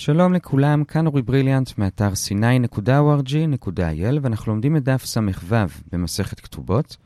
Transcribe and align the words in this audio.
שלום 0.00 0.34
לכולם, 0.34 0.84
כאן 0.84 1.06
אורי 1.06 1.22
בריליאנט 1.22 1.78
מאתר 1.78 2.12
sny.org.il 2.12 4.18
ואנחנו 4.22 4.52
לומדים 4.52 4.76
את 4.76 4.84
דף 4.84 5.04
ס"ו 5.04 5.56
במסכת 5.92 6.40
כתובות. 6.40 6.96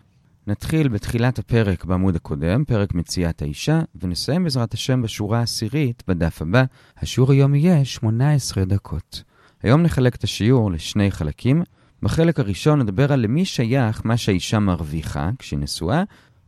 נתחיל 0.46 0.88
בתחילת 0.88 1.39
הפרק 1.39 1.85
בעמוד 1.85 2.17
הקודם, 2.17 2.65
פרק 2.65 2.95
מציאת 2.95 3.43
האישה, 3.43 3.81
ונסיים 4.03 4.45
בעזרת 4.45 4.75
השם 4.75 5.03
בשורה 5.03 5.39
העשירית 5.39 6.03
בדף 6.09 6.43
הבא. 6.43 6.65
השיעור 6.99 7.33
היום 7.33 7.55
יהיה 7.55 7.85
18 7.85 8.65
דקות. 8.65 9.22
היום 9.63 9.83
נחלק 9.83 10.15
את 10.15 10.24
השיעור 10.24 10.72
לשני 10.72 11.11
חלקים. 11.11 11.63
בחלק 12.03 12.40
הראשון 12.40 12.81
נדבר 12.81 13.13
על 13.13 13.21
למי 13.21 13.45
שייך 13.45 14.01
מה 14.04 14.17
שהאישה 14.17 14.59
מרוויחה 14.59 15.31
כשהיא 15.38 15.59
נשואה, 15.59 16.02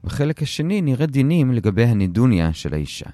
בחלק 0.05 0.43
השני 0.43 0.81
נראה 0.81 1.07
דינים 1.07 1.53
לגבי 1.53 1.85
הנידוניה 1.85 2.53
של 2.53 2.75
האישה. 2.75 3.11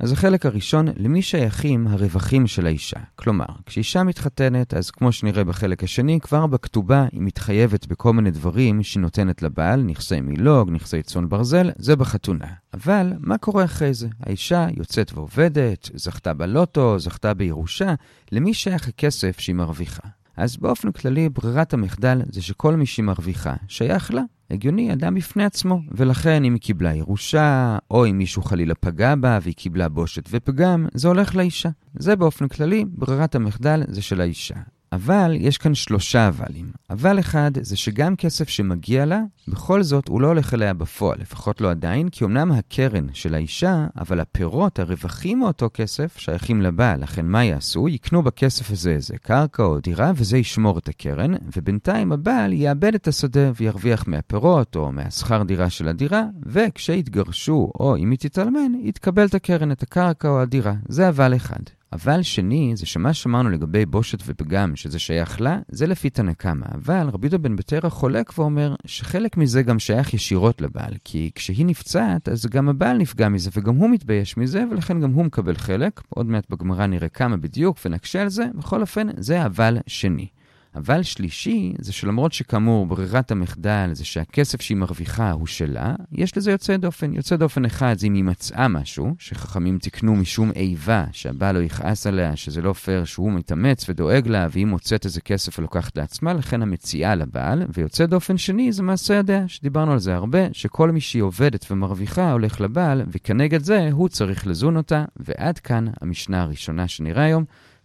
אז 0.00 0.12
החלק 0.12 0.46
הראשון, 0.46 0.86
למי 0.96 1.22
שייכים 1.22 1.86
הרווחים 1.86 2.46
של 2.46 2.66
האישה. 2.66 3.00
כלומר, 3.16 3.44
כשאישה 3.66 4.02
מתחתנת, 4.02 4.74
אז 4.74 4.90
כמו 4.90 5.12
שנראה 5.12 5.44
בחלק 5.44 5.84
השני, 5.84 6.20
כבר 6.20 6.46
בכתובה 6.46 7.06
היא 7.12 7.20
מתחייבת 7.22 7.86
בכל 7.86 8.12
מיני 8.12 8.30
דברים 8.30 8.82
שהיא 8.82 9.00
נותנת 9.00 9.42
לבעל, 9.42 9.82
נכסי 9.82 10.20
מילוג, 10.20 10.70
נכסי 10.70 11.02
צאן 11.02 11.28
ברזל, 11.28 11.70
זה 11.76 11.96
בחתונה. 11.96 12.46
אבל 12.74 13.12
מה 13.18 13.38
קורה 13.38 13.64
אחרי 13.64 13.94
זה? 13.94 14.08
האישה 14.20 14.66
יוצאת 14.76 15.12
ועובדת, 15.14 15.90
זכתה 15.94 16.34
בלוטו, 16.34 16.98
זכתה 16.98 17.34
בירושה, 17.34 17.94
למי 18.32 18.54
שייך 18.54 18.88
הכסף 18.88 19.38
שהיא 19.38 19.56
מרוויחה? 19.56 20.08
אז 20.36 20.56
באופן 20.56 20.92
כללי, 20.92 21.28
ברירת 21.28 21.74
המחדל 21.74 22.22
זה 22.28 22.42
שכל 22.42 22.76
מי 22.76 22.86
שהיא 22.86 23.04
מרוויחה 23.04 23.54
שייך 23.68 24.14
לה. 24.14 24.22
הגיוני, 24.50 24.92
אדם 24.92 25.14
בפני 25.14 25.44
עצמו. 25.44 25.80
ולכן 25.92 26.44
אם 26.44 26.52
היא 26.52 26.60
קיבלה 26.60 26.94
ירושה, 26.94 27.78
או 27.90 28.06
אם 28.06 28.18
מישהו 28.18 28.42
חלילה 28.42 28.74
פגע 28.74 29.14
בה 29.14 29.38
והיא 29.42 29.54
קיבלה 29.54 29.88
בושת 29.88 30.28
ופגם, 30.30 30.86
זה 30.94 31.08
הולך 31.08 31.36
לאישה. 31.36 31.68
זה 31.94 32.16
באופן 32.16 32.48
כללי, 32.48 32.84
ברירת 32.88 33.34
המחדל 33.34 33.82
זה 33.88 34.02
של 34.02 34.20
האישה. 34.20 34.54
אבל 34.92 35.36
יש 35.38 35.58
כאן 35.58 35.74
שלושה 35.74 36.28
אבלים. 36.28 36.70
אבל 36.90 37.18
אחד 37.18 37.50
זה 37.60 37.76
שגם 37.76 38.16
כסף 38.16 38.48
שמגיע 38.48 39.06
לה, 39.06 39.20
בכל 39.48 39.82
זאת 39.82 40.08
הוא 40.08 40.20
לא 40.20 40.26
הולך 40.26 40.54
אליה 40.54 40.74
בפועל, 40.74 41.18
לפחות 41.20 41.60
לא 41.60 41.70
עדיין, 41.70 42.08
כי 42.08 42.24
אמנם 42.24 42.52
הקרן 42.52 43.06
של 43.12 43.34
האישה, 43.34 43.86
אבל 43.96 44.20
הפירות, 44.20 44.78
הרווחים 44.78 45.38
מאותו 45.38 45.70
כסף, 45.74 46.16
שייכים 46.18 46.62
לבעל. 46.62 47.02
לכן 47.02 47.26
מה 47.26 47.44
יעשו? 47.44 47.88
יקנו 47.88 48.22
בכסף 48.22 48.70
הזה 48.70 48.90
איזה 48.90 49.18
קרקע 49.18 49.62
או 49.62 49.80
דירה, 49.80 50.12
וזה 50.16 50.38
ישמור 50.38 50.78
את 50.78 50.88
הקרן, 50.88 51.32
ובינתיים 51.56 52.12
הבעל 52.12 52.52
יאבד 52.52 52.94
את 52.94 53.08
השדה 53.08 53.50
וירוויח 53.56 54.08
מהפירות 54.08 54.76
או 54.76 54.92
מהשכר 54.92 55.42
דירה 55.42 55.70
של 55.70 55.88
הדירה, 55.88 56.22
וכשיתגרשו 56.46 57.72
או 57.80 57.96
אם 57.96 58.10
היא 58.10 58.18
תתאלמן, 58.18 58.72
יתקבל 58.82 59.26
את 59.26 59.34
הקרן, 59.34 59.72
את 59.72 59.82
הקרקע 59.82 60.28
או 60.28 60.40
הדירה. 60.40 60.74
זה 60.88 61.08
אבל 61.08 61.36
אחד. 61.36 61.79
אבל 61.92 62.22
שני, 62.22 62.72
זה 62.76 62.86
שמה 62.86 63.14
שאמרנו 63.14 63.50
לגבי 63.50 63.86
בושת 63.86 64.18
ופגם, 64.26 64.76
שזה 64.76 64.98
שייך 64.98 65.40
לה, 65.40 65.58
זה 65.68 65.86
לפי 65.86 66.10
תנא 66.10 66.32
קמא. 66.32 66.66
אבל 66.74 67.08
רבי 67.12 67.26
יהודה 67.26 67.38
בן 67.38 67.56
בתרא 67.56 67.88
חולק 67.88 68.38
ואומר 68.38 68.74
שחלק 68.86 69.36
מזה 69.36 69.62
גם 69.62 69.78
שייך 69.78 70.14
ישירות 70.14 70.60
לבעל, 70.60 70.94
כי 71.04 71.30
כשהיא 71.34 71.66
נפצעת, 71.66 72.28
אז 72.28 72.46
גם 72.46 72.68
הבעל 72.68 72.96
נפגע 72.98 73.28
מזה, 73.28 73.50
וגם 73.56 73.76
הוא 73.76 73.90
מתבייש 73.90 74.36
מזה, 74.36 74.64
ולכן 74.70 75.00
גם 75.00 75.12
הוא 75.12 75.24
מקבל 75.24 75.56
חלק. 75.56 76.00
עוד 76.08 76.26
מעט 76.26 76.50
בגמרא 76.50 76.86
נראה 76.86 77.08
כמה 77.08 77.36
בדיוק, 77.36 77.78
ונקשה 77.84 78.22
על 78.22 78.28
זה. 78.28 78.44
בכל 78.54 78.80
אופן, 78.80 79.06
זה 79.16 79.46
אבל 79.46 79.78
שני. 79.86 80.26
אבל 80.74 81.02
שלישי, 81.02 81.72
זה 81.78 81.92
שלמרות 81.92 82.32
שכאמור 82.32 82.86
ברירת 82.86 83.30
המחדל 83.30 83.90
זה 83.92 84.04
שהכסף 84.04 84.60
שהיא 84.60 84.76
מרוויחה 84.76 85.30
הוא 85.30 85.46
שלה, 85.46 85.94
יש 86.12 86.36
לזה 86.36 86.50
יוצא 86.50 86.76
דופן. 86.76 87.12
יוצא 87.12 87.36
דופן 87.36 87.64
אחד 87.64 87.94
זה 87.98 88.06
אם 88.06 88.14
היא 88.14 88.24
מצאה 88.24 88.68
משהו, 88.68 89.14
שחכמים 89.18 89.78
תקנו 89.78 90.16
משום 90.16 90.50
איבה, 90.56 91.04
שהבעל 91.12 91.58
לא 91.58 91.62
יכעס 91.62 92.06
עליה, 92.06 92.36
שזה 92.36 92.62
לא 92.62 92.72
פייר 92.72 93.04
שהוא 93.04 93.32
מתאמץ 93.32 93.88
ודואג 93.88 94.28
לה, 94.28 94.46
והיא 94.50 94.66
מוצאת 94.66 95.04
איזה 95.04 95.20
כסף 95.20 95.58
ולוקחת 95.58 95.96
לעצמה, 95.96 96.34
לכן 96.34 96.62
המציאה 96.62 97.14
לבעל. 97.14 97.62
ויוצא 97.74 98.06
דופן 98.06 98.38
שני 98.38 98.72
זה 98.72 98.82
מעשה 98.82 99.14
ידיה, 99.14 99.48
שדיברנו 99.48 99.92
על 99.92 99.98
זה 99.98 100.14
הרבה, 100.14 100.38
שכל 100.52 100.90
מי 100.90 101.00
שהיא 101.00 101.22
עובדת 101.22 101.66
ומרוויחה 101.70 102.32
הולך 102.32 102.60
לבעל, 102.60 103.02
וכנגד 103.08 103.62
זה 103.62 103.88
הוא 103.92 104.08
צריך 104.08 104.46
לזון 104.46 104.76
אותה, 104.76 105.04
ועד 105.16 105.58
כאן 105.58 105.86
המשנה 106.00 106.42
הראשונה 106.42 106.88
שנראה 106.88 107.24
היום, 107.24 107.44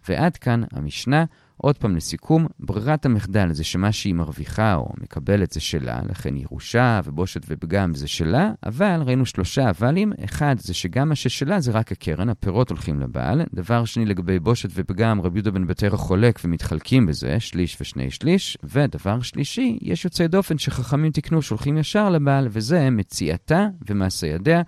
ועד 0.09 0.37
כאן 0.37 0.63
המשנה. 0.71 1.25
עוד 1.57 1.77
פעם 1.77 1.95
לסיכום, 1.95 2.47
ברירת 2.59 3.05
המחדל 3.05 3.53
זה 3.53 3.63
שמה 3.63 3.91
שהיא 3.91 4.13
מרוויחה 4.13 4.75
או 4.75 4.89
מקבלת 5.01 5.51
זה 5.51 5.59
שלה, 5.59 5.99
לכן 6.09 6.37
ירושה 6.37 7.01
ובושת 7.05 7.41
ופגם 7.47 7.95
זה 7.95 8.07
שלה, 8.07 8.51
אבל 8.65 9.01
ראינו 9.05 9.25
שלושה 9.25 9.69
אבלים, 9.69 10.13
אחד 10.25 10.55
זה 10.59 10.73
שגם 10.73 11.09
מה 11.09 11.15
ששלה 11.15 11.59
זה 11.59 11.71
רק 11.71 11.91
הקרן, 11.91 12.29
הפירות 12.29 12.69
הולכים 12.69 12.99
לבעל. 12.99 13.41
דבר 13.53 13.85
שני 13.85 14.05
לגבי 14.05 14.39
בושת 14.39 14.69
ופגם, 14.73 15.21
רבי 15.21 15.39
יהודה 15.39 15.51
בן 15.51 15.67
בתרא 15.67 15.97
חולק 15.97 16.39
ומתחלקים 16.45 17.05
בזה, 17.05 17.39
שליש 17.39 17.77
ושני 17.81 18.11
שליש. 18.11 18.57
ודבר 18.63 19.21
שלישי, 19.21 19.77
יש 19.81 20.05
יוצאי 20.05 20.27
דופן 20.27 20.57
שחכמים 20.57 21.11
תקנו 21.11 21.41
שולחים 21.41 21.77
ישר 21.77 22.09
לבעל, 22.09 22.47
וזה 22.51 22.89
מציאתה 22.89 23.67
ומעשה 23.89 24.27
ידיה. 24.27 24.61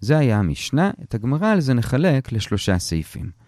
זה 0.00 0.18
היה 0.18 0.38
המשנה, 0.38 0.90
את 1.02 1.14
הגמרא 1.14 1.48
על 1.48 1.60
זה 1.60 1.74
נחלק 1.74 2.32
לשלושה 2.32 2.78
סעיפים. 2.78 3.41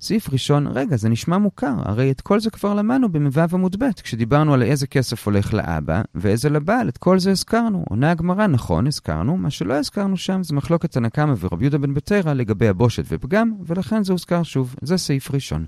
סעיף 0.00 0.32
ראשון, 0.32 0.66
רגע, 0.66 0.96
זה 0.96 1.08
נשמע 1.08 1.38
מוכר, 1.38 1.74
הרי 1.84 2.10
את 2.10 2.20
כל 2.20 2.40
זה 2.40 2.50
כבר 2.50 2.74
למדנו 2.74 3.08
במ"ו 3.08 3.40
עמוד 3.52 3.76
ב', 3.78 3.92
כשדיברנו 4.02 4.54
על 4.54 4.62
איזה 4.62 4.86
כסף 4.86 5.26
הולך 5.26 5.54
לאבא 5.54 6.02
ואיזה 6.14 6.50
לבעל, 6.50 6.88
את 6.88 6.98
כל 6.98 7.18
זה 7.18 7.30
הזכרנו. 7.30 7.84
עונה 7.88 8.10
הגמרא, 8.10 8.46
נכון, 8.46 8.86
הזכרנו, 8.86 9.36
מה 9.36 9.50
שלא 9.50 9.74
הזכרנו 9.74 10.16
שם 10.16 10.42
זה 10.42 10.54
מחלוקת 10.54 10.90
תנא 10.92 11.08
קמא 11.08 11.34
ורבי 11.40 11.64
יהודה 11.64 11.78
בן 11.78 11.94
בתרא 11.94 12.32
לגבי 12.32 12.68
הבושת 12.68 13.04
ופגם, 13.08 13.52
ולכן 13.66 14.04
זה 14.04 14.12
הוזכר 14.12 14.42
שוב. 14.42 14.74
זה 14.82 14.96
סעיף 14.96 15.30
ראשון. 15.34 15.66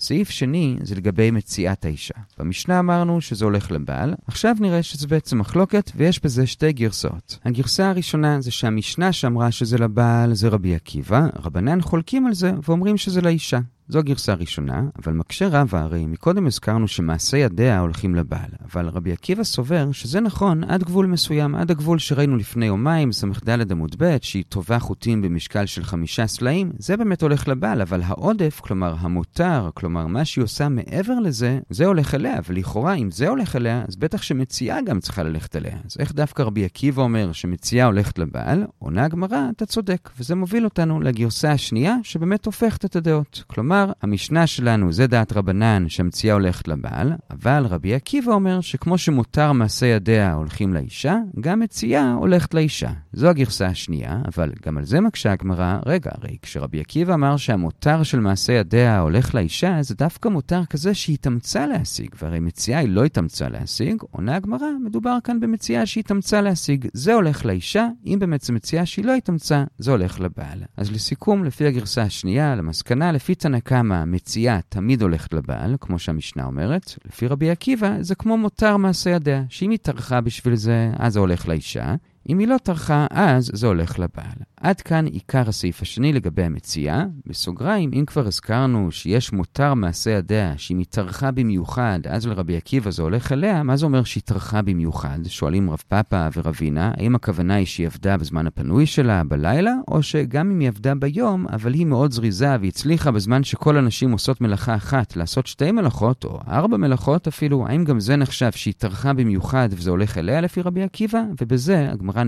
סעיף 0.00 0.30
שני 0.30 0.76
זה 0.82 0.94
לגבי 0.94 1.30
מציאת 1.30 1.84
האישה. 1.84 2.14
במשנה 2.38 2.78
אמרנו 2.78 3.20
שזה 3.20 3.44
הולך 3.44 3.70
לבעל, 3.70 4.14
עכשיו 4.26 4.56
נראה 4.60 4.82
שזה 4.82 5.06
בעצם 5.06 5.38
מחלוקת 5.38 5.90
ויש 5.96 6.24
בזה 6.24 6.46
שתי 6.46 6.72
גרסאות. 6.72 7.38
הגרסה 7.44 7.90
הראשונה 7.90 8.40
זה 8.40 8.50
שהמשנה 8.50 9.12
שאמרה 9.12 9.50
שזה 9.50 9.78
לבעל 9.78 10.34
זה 10.34 10.48
רבי 10.48 10.74
עקיבא, 10.74 11.26
רבנן 11.42 11.80
חולקים 11.80 12.26
על 12.26 12.34
זה 12.34 12.52
ואומרים 12.62 12.96
שזה 12.96 13.20
לאישה. 13.20 13.58
זו 13.90 13.98
הגרסה 13.98 14.32
הראשונה, 14.32 14.82
אבל 15.02 15.12
מקשה 15.12 15.48
רבה, 15.48 15.80
הרי 15.80 16.06
מקודם 16.06 16.46
הזכרנו 16.46 16.88
שמעשה 16.88 17.36
ידיה 17.36 17.80
הולכים 17.80 18.14
לבעל, 18.14 18.50
אבל 18.64 18.88
רבי 18.88 19.12
עקיבא 19.12 19.44
סובר 19.44 19.92
שזה 19.92 20.20
נכון 20.20 20.64
עד 20.64 20.84
גבול 20.84 21.06
מסוים, 21.06 21.54
עד 21.54 21.70
הגבול 21.70 21.98
שראינו 21.98 22.36
לפני 22.36 22.66
יומיים, 22.66 23.12
ס"ד 23.12 23.72
עמוד 23.72 23.96
ב', 23.98 24.16
שהיא 24.22 24.44
טובה 24.48 24.78
חוטים 24.78 25.22
במשקל 25.22 25.66
של 25.66 25.84
חמישה 25.84 26.26
סלעים, 26.26 26.72
זה 26.78 26.96
באמת 26.96 27.22
הולך 27.22 27.48
לבעל, 27.48 27.82
אבל 27.82 28.02
העודף, 28.04 28.60
כלומר 28.60 28.94
המותר, 28.98 29.70
כלומר 29.74 30.06
מה 30.06 30.24
שהיא 30.24 30.44
עושה 30.44 30.68
מעבר 30.68 31.18
לזה, 31.18 31.58
זה 31.70 31.86
הולך 31.86 32.14
אליה, 32.14 32.36
ולכאורה 32.48 32.94
אם 32.94 33.10
זה 33.10 33.28
הולך 33.28 33.56
אליה, 33.56 33.84
אז 33.88 33.96
בטח 33.96 34.22
שמציאה 34.22 34.82
גם 34.82 35.00
צריכה 35.00 35.22
ללכת 35.22 35.56
אליה. 35.56 35.76
אז 35.84 35.96
איך 35.98 36.12
דווקא 36.12 36.42
רבי 36.42 36.64
עקיבא 36.64 37.02
אומר 37.02 37.32
שמציאה 37.32 37.86
הולכת 37.86 38.18
לבעל? 38.18 38.64
עונה 38.78 39.04
הגמרא, 39.04 39.50
אתה 39.56 39.66
צודק, 39.66 40.10
וזה 40.18 40.34
מוביל 40.34 40.64
אותנו 40.64 41.00
לגרסה 41.00 41.52
השנייה, 41.52 41.96
שבאמת 42.02 42.46
הופכת 42.46 42.84
את 42.84 42.96
הדעות. 42.96 43.44
כלומר, 43.46 43.79
כלומר, 43.80 43.92
המשנה 44.02 44.46
שלנו 44.46 44.92
זה 44.92 45.06
דעת 45.06 45.32
רבנן 45.32 45.88
שהמציאה 45.88 46.34
הולכת 46.34 46.68
לבעל, 46.68 47.12
אבל 47.30 47.66
רבי 47.70 47.94
עקיבא 47.94 48.32
אומר 48.32 48.60
שכמו 48.60 48.98
שמותר 48.98 49.52
מעשה 49.52 49.86
ידיה 49.86 50.34
הולכים 50.34 50.74
לאישה, 50.74 51.16
גם 51.40 51.60
מציאה 51.60 52.12
הולכת 52.12 52.54
לאישה. 52.54 52.90
זו 53.12 53.28
הגרסה 53.28 53.66
השנייה, 53.66 54.20
אבל 54.28 54.52
גם 54.66 54.78
על 54.78 54.84
זה 54.84 55.00
מקשה 55.00 55.32
הגמרא, 55.32 55.78
רגע, 55.86 56.10
הרי 56.14 56.36
כשרבי 56.42 56.80
עקיבא 56.80 57.14
אמר 57.14 57.36
שהמותר 57.36 58.02
של 58.02 58.20
מעשה 58.20 58.52
ידיה 58.52 59.00
הולך 59.00 59.34
לאישה, 59.34 59.82
זה 59.82 59.94
דווקא 59.94 60.28
מותר 60.28 60.64
כזה 60.64 60.94
שהיא 60.94 61.14
התאמצה 61.14 61.66
להשיג, 61.66 62.10
והרי 62.22 62.40
מציאה 62.40 62.78
היא 62.78 62.88
לא 62.88 63.04
התאמצה 63.04 63.48
להשיג, 63.48 63.96
עונה 64.10 64.36
הגמרא, 64.36 64.68
מדובר 64.84 65.18
כאן 65.24 65.40
במציאה 65.40 65.86
שהיא 65.86 66.02
התאמצה 66.04 66.40
להשיג. 66.40 66.88
זה 66.92 67.14
הולך 67.14 67.44
לאישה, 67.44 67.88
אם 68.06 68.16
באמת 68.20 68.42
זו 68.42 68.52
מציאה 68.52 68.86
שהיא 68.86 69.04
לא 69.04 69.14
התאמצה, 69.14 69.64
זה 69.78 69.90
הולך 69.90 70.20
לבעל. 70.20 70.62
אז 70.76 70.92
לסיכום, 70.92 71.44
לפי 71.44 71.66
הגרסה 71.66 72.02
השנייה, 72.02 72.54
למסקנה, 72.54 73.12
לפי 73.12 73.34
תנא 73.34 73.59
כמה 73.60 74.02
המציאה 74.02 74.60
תמיד 74.68 75.02
הולכת 75.02 75.32
לבעל, 75.34 75.76
כמו 75.80 75.98
שהמשנה 75.98 76.44
אומרת, 76.44 76.94
לפי 77.04 77.26
רבי 77.26 77.50
עקיבא 77.50 77.96
זה 78.00 78.14
כמו 78.14 78.36
מותר 78.36 78.76
מעשה 78.76 79.10
ידיה, 79.10 79.42
שאם 79.48 79.70
היא 79.70 79.78
טרחה 79.78 80.20
בשביל 80.20 80.54
זה, 80.54 80.90
אז 80.98 81.12
זה 81.12 81.20
הולך 81.20 81.48
לאישה, 81.48 81.94
אם 82.28 82.38
היא 82.38 82.48
לא 82.48 82.56
טרחה, 82.62 83.06
אז 83.10 83.50
זה 83.54 83.66
הולך 83.66 83.98
לבעל. 83.98 84.38
עד 84.62 84.80
כאן 84.80 85.06
עיקר 85.06 85.48
הסעיף 85.48 85.82
השני 85.82 86.12
לגבי 86.12 86.42
המציאה. 86.42 87.04
בסוגריים, 87.26 87.90
אם 87.92 88.04
כבר 88.06 88.26
הזכרנו 88.26 88.90
שיש 88.90 89.32
מותר 89.32 89.74
מעשה 89.74 90.10
ידיה, 90.10 90.54
שאם 90.56 90.78
היא 90.78 90.86
טרחה 90.90 91.30
במיוחד, 91.30 92.00
אז 92.08 92.26
לרבי 92.26 92.56
עקיבא 92.56 92.90
זה 92.90 93.02
הולך 93.02 93.32
אליה, 93.32 93.62
מה 93.62 93.76
זה 93.76 93.86
אומר 93.86 94.04
שהיא 94.04 94.22
טרחה 94.22 94.62
במיוחד? 94.62 95.18
שואלים 95.26 95.70
רב 95.70 95.82
פאפה 95.88 96.28
ורבינה, 96.36 96.92
האם 96.96 97.14
הכוונה 97.14 97.54
היא 97.54 97.66
שהיא 97.66 97.86
עבדה 97.86 98.16
בזמן 98.16 98.46
הפנוי 98.46 98.86
שלה, 98.86 99.24
בלילה, 99.24 99.72
או 99.88 100.02
שגם 100.02 100.50
אם 100.50 100.60
היא 100.60 100.68
עבדה 100.68 100.94
ביום, 100.94 101.46
אבל 101.52 101.74
היא 101.74 101.86
מאוד 101.86 102.12
זריזה 102.12 102.56
והצליחה 102.60 103.10
בזמן 103.10 103.44
שכל 103.44 103.76
הנשים 103.76 104.12
עושות 104.12 104.40
מלאכה 104.40 104.74
אחת, 104.74 105.16
לעשות 105.16 105.46
שתי 105.46 105.72
מלאכות, 105.72 106.24
או 106.24 106.40
ארבע 106.48 106.76
מלאכות 106.76 107.26
אפילו, 107.26 107.66
האם 107.66 107.84
גם 107.84 108.00
זה 108.00 108.16
נחשב 108.16 108.52
שהיא 108.52 108.74
טרחה 108.78 109.12
במיוחד 109.12 109.68
וזה 109.72 109.90
הולך 109.90 110.18
אליה 110.18 110.40
לפי 110.40 110.62
רבי 110.62 110.82
עקיבא? 110.82 111.22
ובזה 111.40 111.90
הגמרא 111.90 112.24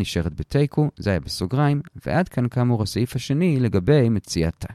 ועד 2.23 2.29
כאן 2.29 2.49
כאמור 2.49 2.83
הסעיף 2.83 3.17
השני 3.17 3.61
לגבי 3.61 4.09
מציאתה. 4.09 4.69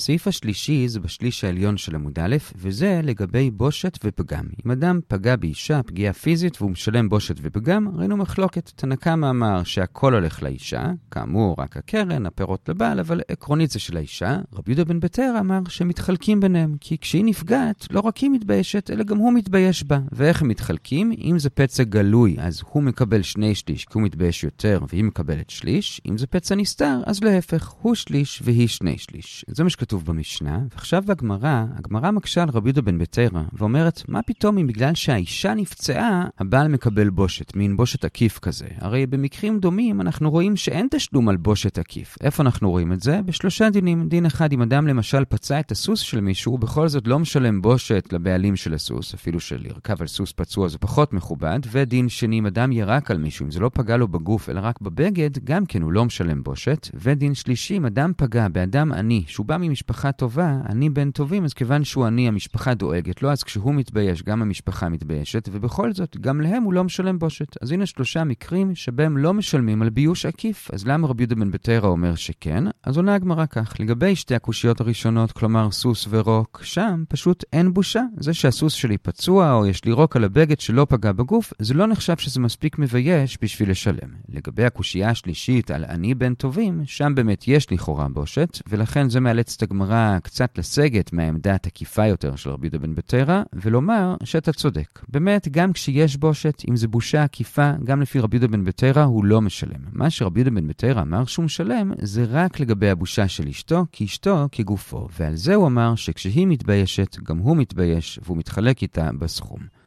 הסעיף 0.00 0.28
השלישי 0.28 0.88
זה 0.88 1.00
בשליש 1.00 1.44
העליון 1.44 1.76
של 1.76 1.94
עמוד 1.94 2.18
א', 2.18 2.36
וזה 2.56 3.00
לגבי 3.04 3.50
בושת 3.50 3.98
ופגם. 4.04 4.44
אם 4.66 4.70
אדם 4.70 5.00
פגע 5.08 5.36
באישה, 5.36 5.82
פגיעה 5.82 6.12
פיזית, 6.12 6.62
והוא 6.62 6.70
משלם 6.70 7.08
בושת 7.08 7.34
ופגם, 7.42 7.88
ראינו 7.96 8.16
מחלוקת. 8.16 8.70
תנקמה 8.76 9.30
אמר 9.30 9.64
שהכל 9.64 10.14
הולך 10.14 10.42
לאישה, 10.42 10.86
כאמור, 11.10 11.56
רק 11.58 11.76
הקרן, 11.76 12.26
הפירות 12.26 12.68
לבעל, 12.68 13.00
אבל 13.00 13.20
עקרונית 13.28 13.70
זה 13.70 13.78
של 13.78 13.96
האישה. 13.96 14.38
רבי 14.52 14.72
יהודה 14.72 14.84
בן 14.84 15.00
בתר 15.00 15.34
אמר 15.40 15.60
שמתחלקים 15.68 16.40
ביניהם, 16.40 16.76
כי 16.80 16.98
כשהיא 16.98 17.24
נפגעת, 17.24 17.86
לא 17.90 18.00
רק 18.00 18.16
היא 18.16 18.30
מתביישת, 18.30 18.90
אלא 18.90 19.04
גם 19.04 19.16
הוא 19.16 19.32
מתבייש 19.32 19.84
בה. 19.84 19.98
ואיך 20.12 20.42
הם 20.42 20.48
מתחלקים? 20.48 21.12
אם 21.24 21.38
זה 21.38 21.50
פצע 21.50 21.82
גלוי, 21.82 22.36
אז 22.38 22.62
הוא 22.70 22.82
מקבל 22.82 23.22
שני 23.22 23.54
שליש, 23.54 23.84
כי 23.84 23.92
הוא 23.94 24.02
מתבייש 24.02 24.44
יותר, 24.44 24.80
והיא 24.88 25.04
מקבלת 25.04 25.50
שליש. 25.50 26.00
אם 26.08 26.18
זה 26.18 26.26
פצע 26.26 26.54
נסתר, 26.54 27.00
אז 27.06 27.24
להפך, 27.24 27.68
הוא 27.68 27.94
שליש 27.94 28.42
והיא 28.44 28.68
שני 28.68 28.98
שליש. 28.98 29.44
זה 29.48 29.64
מה 29.64 29.70
שכתוב 29.90 30.04
במשנה, 30.04 30.60
ועכשיו 30.72 31.02
בגמרא, 31.06 31.64
הגמרא 31.76 32.10
מקשה 32.10 32.42
על 32.42 32.48
רבי 32.48 32.68
יהודה 32.68 32.82
בן 32.82 32.98
בתרא, 32.98 33.42
ואומרת, 33.52 34.02
מה 34.08 34.22
פתאום 34.22 34.58
אם 34.58 34.66
בגלל 34.66 34.94
שהאישה 34.94 35.54
נפצעה, 35.54 36.26
הבעל 36.38 36.68
מקבל 36.68 37.10
בושת, 37.10 37.56
מין 37.56 37.76
בושת 37.76 38.04
עקיף 38.04 38.38
כזה? 38.38 38.66
הרי 38.78 39.06
במקרים 39.06 39.58
דומים 39.58 40.00
אנחנו 40.00 40.30
רואים 40.30 40.56
שאין 40.56 40.88
תשלום 40.90 41.28
על 41.28 41.36
בושת 41.36 41.78
עקיף. 41.78 42.16
איפה 42.20 42.42
אנחנו 42.42 42.70
רואים 42.70 42.92
את 42.92 43.00
זה? 43.00 43.20
בשלושה 43.24 43.70
דינים. 43.70 44.08
דין 44.08 44.26
אחד, 44.26 44.52
אם 44.52 44.62
אדם 44.62 44.86
למשל 44.86 45.24
פצע 45.24 45.60
את 45.60 45.72
הסוס 45.72 46.00
של 46.00 46.20
מישהו, 46.20 46.52
הוא 46.52 46.58
בכל 46.58 46.88
זאת 46.88 47.06
לא 47.06 47.18
משלם 47.18 47.62
בושת 47.62 48.08
לבעלים 48.12 48.56
של 48.56 48.74
הסוס, 48.74 49.14
אפילו 49.14 49.40
שלרכב 49.40 50.00
על 50.00 50.06
סוס 50.06 50.32
פצוע 50.32 50.68
זה 50.68 50.78
פחות 50.78 51.12
מכובד, 51.12 51.60
ודין 51.70 52.08
שני, 52.08 52.38
אם 52.38 52.46
אדם 52.46 52.72
ירק 52.72 53.10
על 53.10 53.18
מישהו, 53.18 53.44
אם 53.46 53.50
זה 53.50 53.60
לא 53.60 53.70
פגע 53.74 53.96
לו 53.96 54.08
בגוף 54.08 54.50
אלא 54.50 54.60
רק 54.60 54.80
בבגד, 54.80 55.30
גם 55.44 55.66
כן 55.66 55.82
הוא 55.82 55.92
לא 55.92 56.04
משלם 56.04 56.42
בושת. 56.42 56.88
ודין 56.94 57.34
שלישי, 57.34 57.76
אם 57.76 57.86
אדם 57.86 58.12
פגע 58.16 58.48
באדם 58.48 58.92
עני, 58.92 59.24
שהוא 59.26 59.46
בא 59.46 59.56
ממשפחה 59.70 60.12
טובה, 60.12 60.56
עני 60.68 60.90
בן 60.90 61.10
טובים, 61.10 61.44
אז 61.44 61.54
כיוון 61.54 61.84
שהוא 61.84 62.04
עני, 62.04 62.28
המשפחה 62.28 62.74
דואגת 62.74 63.22
לו, 63.22 63.30
אז 63.30 63.42
כשהוא 63.42 63.74
מתבייש, 63.74 64.22
גם 64.22 64.42
המשפחה 64.42 64.88
מתביישת, 64.88 65.48
ובכל 65.52 65.92
זאת, 65.92 66.16
גם 66.20 66.40
להם 66.40 66.62
הוא 66.62 66.72
לא 66.72 66.84
משלם 66.84 67.18
בושת. 67.18 67.62
אז 67.62 67.72
הנה 67.72 67.86
שלושה 67.86 68.24
מקרים 68.24 68.74
שבהם 68.74 69.16
לא 69.16 69.34
משלמים 69.34 69.82
על 69.82 69.90
ביוש 69.90 70.26
עקיף. 70.26 70.70
אז 70.72 70.86
למה 70.86 71.08
רבי 71.08 71.22
יהודה 71.22 71.34
בן 71.34 71.50
בתרא 71.50 71.88
אומר 71.88 72.14
שכן? 72.14 72.64
אז 72.82 72.96
עונה 72.96 73.14
הגמרא 73.14 73.46
כך, 73.46 73.74
לגבי 73.80 74.16
שתי 74.16 74.34
הקושיות 74.34 74.80
הראשונות, 74.80 75.32
כלומר 75.32 75.70
סוס 75.70 76.06
ורוק, 76.10 76.60
שם 76.64 77.04
פשוט 77.08 77.44
אין 77.52 77.72
בושה. 77.72 78.02
זה 78.16 78.34
שהסוס 78.34 78.72
שלי 78.72 78.98
פצוע, 78.98 79.52
או 79.52 79.66
יש 79.66 79.84
לי 79.84 79.92
רוק 79.92 80.16
על 80.16 80.24
הבגד 80.24 80.60
שלא 80.60 80.86
פגע 80.88 81.12
בגוף, 81.12 81.52
זה 81.58 81.74
לא 81.74 81.86
נחשב 81.86 82.16
שזה 82.16 82.40
מספיק 82.40 82.78
מבייש 82.78 83.38
בשביל 83.42 83.70
לשלם. 83.70 84.10
לגבי 84.28 84.64
הקושייה 84.64 85.10
השלישית 85.10 85.70
על 85.70 85.84
עני 85.84 86.14
בן 86.14 86.34
טובים, 86.34 86.82
שם 86.84 87.12
באמת 87.14 87.48
יש 87.48 87.72
לכאורה 87.72 88.08
בושת, 88.08 88.58
ולכן 88.68 89.08
זה 89.08 89.20
מאלץ 89.20 89.56
את 89.60 89.62
הגמרא 89.62 90.18
קצת 90.22 90.58
לסגת 90.58 91.12
מהעמדה 91.12 91.54
התקיפה 91.54 92.06
יותר 92.06 92.36
של 92.36 92.50
רבי 92.50 92.66
יהודה 92.66 92.78
בן 92.78 92.94
בתרא, 92.94 93.42
ולומר 93.52 94.16
שאתה 94.24 94.52
צודק. 94.52 95.00
באמת, 95.08 95.48
גם 95.48 95.72
כשיש 95.72 96.16
בושת, 96.16 96.62
אם 96.68 96.76
זה 96.76 96.88
בושה 96.88 97.22
עקיפה, 97.22 97.72
גם 97.84 98.02
לפי 98.02 98.20
רבי 98.20 98.36
יהודה 98.36 98.52
בן 98.52 98.64
בתרא, 98.64 99.02
הוא 99.02 99.24
לא 99.24 99.40
משלם. 99.40 99.80
מה 99.92 100.10
שרבי 100.10 100.40
יהודה 100.40 100.60
בן 100.60 100.66
בתרא 100.68 101.02
אמר 101.02 101.24
שהוא 101.24 101.44
משלם, 101.44 101.92
זה 101.98 102.24
רק 102.28 102.60
לגבי 102.60 102.90
הבושה 102.90 103.28
של 103.28 103.48
אשתו, 103.48 103.86
כי 103.92 104.04
אשתו 104.04 104.48
כגופו. 104.52 105.08
ועל 105.18 105.36
זה 105.36 105.54
הוא 105.54 105.66
אמר 105.66 105.94
שכשהיא 105.94 106.46
מתביישת, 106.46 107.16
גם 107.22 107.38
הוא 107.38 107.56
מתבייש, 107.56 108.20
והוא 108.22 108.36
מתחלק 108.36 108.82
איתה 108.82 109.10
בסכום. 109.18 109.79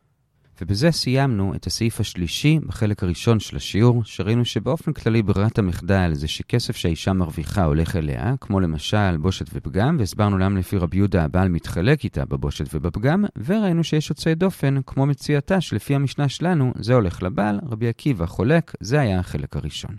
ובזה 0.64 0.92
סיימנו 0.92 1.56
את 1.56 1.68
הסעיף 1.68 2.00
השלישי 2.00 2.60
בחלק 2.68 3.04
הראשון 3.04 3.40
של 3.40 3.56
השיעור, 3.56 4.04
שראינו 4.04 4.46
שבאופן 4.46 4.94
כללי 4.94 5.22
ברירת 5.22 5.60
המחדל 5.60 6.12
זה 6.14 6.28
שכסף 6.28 6.76
שהאישה 6.76 7.14
מרוויחה 7.14 7.64
הולך 7.64 7.96
אליה, 7.96 8.34
כמו 8.42 8.60
למשל 8.60 9.18
בושת 9.18 9.46
ופגם, 9.54 9.96
והסברנו 10.00 10.38
למה 10.38 10.60
לפי 10.60 10.78
רבי 10.78 10.98
יהודה 10.98 11.24
הבעל 11.24 11.50
מתחלק 11.50 12.04
איתה 12.04 12.26
בבושת 12.26 12.76
ובפגם, 12.76 13.26
וראינו 13.46 13.84
שיש 13.84 14.10
יוצאי 14.10 14.36
דופן, 14.36 14.76
כמו 14.86 15.06
מציאתה 15.06 15.62
שלפי 15.62 15.96
המשנה 15.96 16.30
שלנו, 16.30 16.74
זה 16.76 16.94
הולך 16.94 17.24
לבעל, 17.24 17.60
רבי 17.70 17.88
עקיבא 17.88 18.26
חולק, 18.26 18.74
זה 18.80 19.00
היה 19.00 19.20
החלק 19.20 19.56
הראשון. 19.56 19.96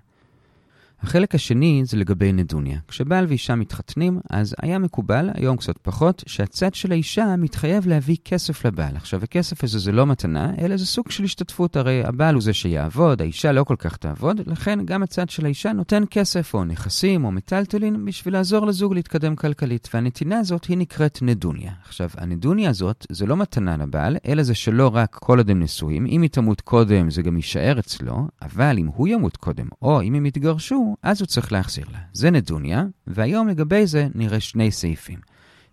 החלק 1.04 1.34
השני 1.34 1.82
זה 1.84 1.96
לגבי 1.96 2.32
נדוניה. 2.32 2.78
כשבעל 2.88 3.26
ואישה 3.28 3.54
מתחתנים, 3.54 4.20
אז 4.30 4.54
היה 4.62 4.78
מקובל, 4.78 5.30
היום 5.34 5.56
קצת 5.56 5.78
פחות, 5.78 6.24
שהצד 6.26 6.74
של 6.74 6.92
האישה 6.92 7.36
מתחייב 7.38 7.86
להביא 7.86 8.16
כסף 8.24 8.66
לבעל. 8.66 8.96
עכשיו, 8.96 9.22
הכסף 9.22 9.64
הזה 9.64 9.78
זה 9.78 9.92
לא 9.92 10.06
מתנה, 10.06 10.52
אלא 10.58 10.76
זה 10.76 10.86
סוג 10.86 11.10
של 11.10 11.24
השתתפות. 11.24 11.76
הרי 11.76 12.04
הבעל 12.04 12.34
הוא 12.34 12.42
זה 12.42 12.52
שיעבוד, 12.52 13.22
האישה 13.22 13.52
לא 13.52 13.64
כל 13.64 13.76
כך 13.78 13.96
תעבוד, 13.96 14.40
לכן 14.46 14.78
גם 14.84 15.02
הצד 15.02 15.30
של 15.30 15.44
האישה 15.44 15.72
נותן 15.72 16.02
כסף 16.10 16.54
או 16.54 16.64
נכסים 16.64 17.24
או 17.24 17.32
מטלטלין 17.32 18.04
בשביל 18.04 18.34
לעזור 18.34 18.66
לזוג 18.66 18.94
להתקדם 18.94 19.36
כלכלית. 19.36 19.88
והנתינה 19.94 20.38
הזאת 20.38 20.64
היא 20.64 20.78
נקראת 20.78 21.18
נדוניה. 21.22 21.72
עכשיו, 21.86 22.10
הנדוניה 22.16 22.70
הזאת 22.70 23.06
זה 23.10 23.26
לא 23.26 23.36
מתנה 23.36 23.76
לבעל, 23.76 24.16
אלא 24.26 24.42
זה 24.42 24.54
שלא 24.54 24.90
רק 24.94 25.14
כל 25.14 25.38
עוד 25.38 25.50
הם 25.50 25.62
נשואים. 25.62 26.06
אם 26.06 26.22
היא 26.22 26.30
תמות 26.30 26.60
קודם, 26.60 27.10
זה 27.10 27.22
גם 27.22 27.36
יישאר 27.36 27.78
אצלו, 27.78 28.28
אבל 28.42 28.78
אם 28.78 28.86
הוא 28.86 29.08
ימות 29.08 29.36
קודם, 29.36 29.66
או 29.82 30.02
אם 30.02 30.14
הם 30.14 30.26
יתגרשו, 30.26 30.93
אז 31.02 31.20
הוא 31.20 31.26
צריך 31.26 31.52
להחזיר 31.52 31.84
לה. 31.92 31.98
זה 32.12 32.30
נדוניה, 32.30 32.84
והיום 33.06 33.48
לגבי 33.48 33.86
זה 33.86 34.08
נראה 34.14 34.40
שני 34.40 34.70
סעיפים. 34.70 35.18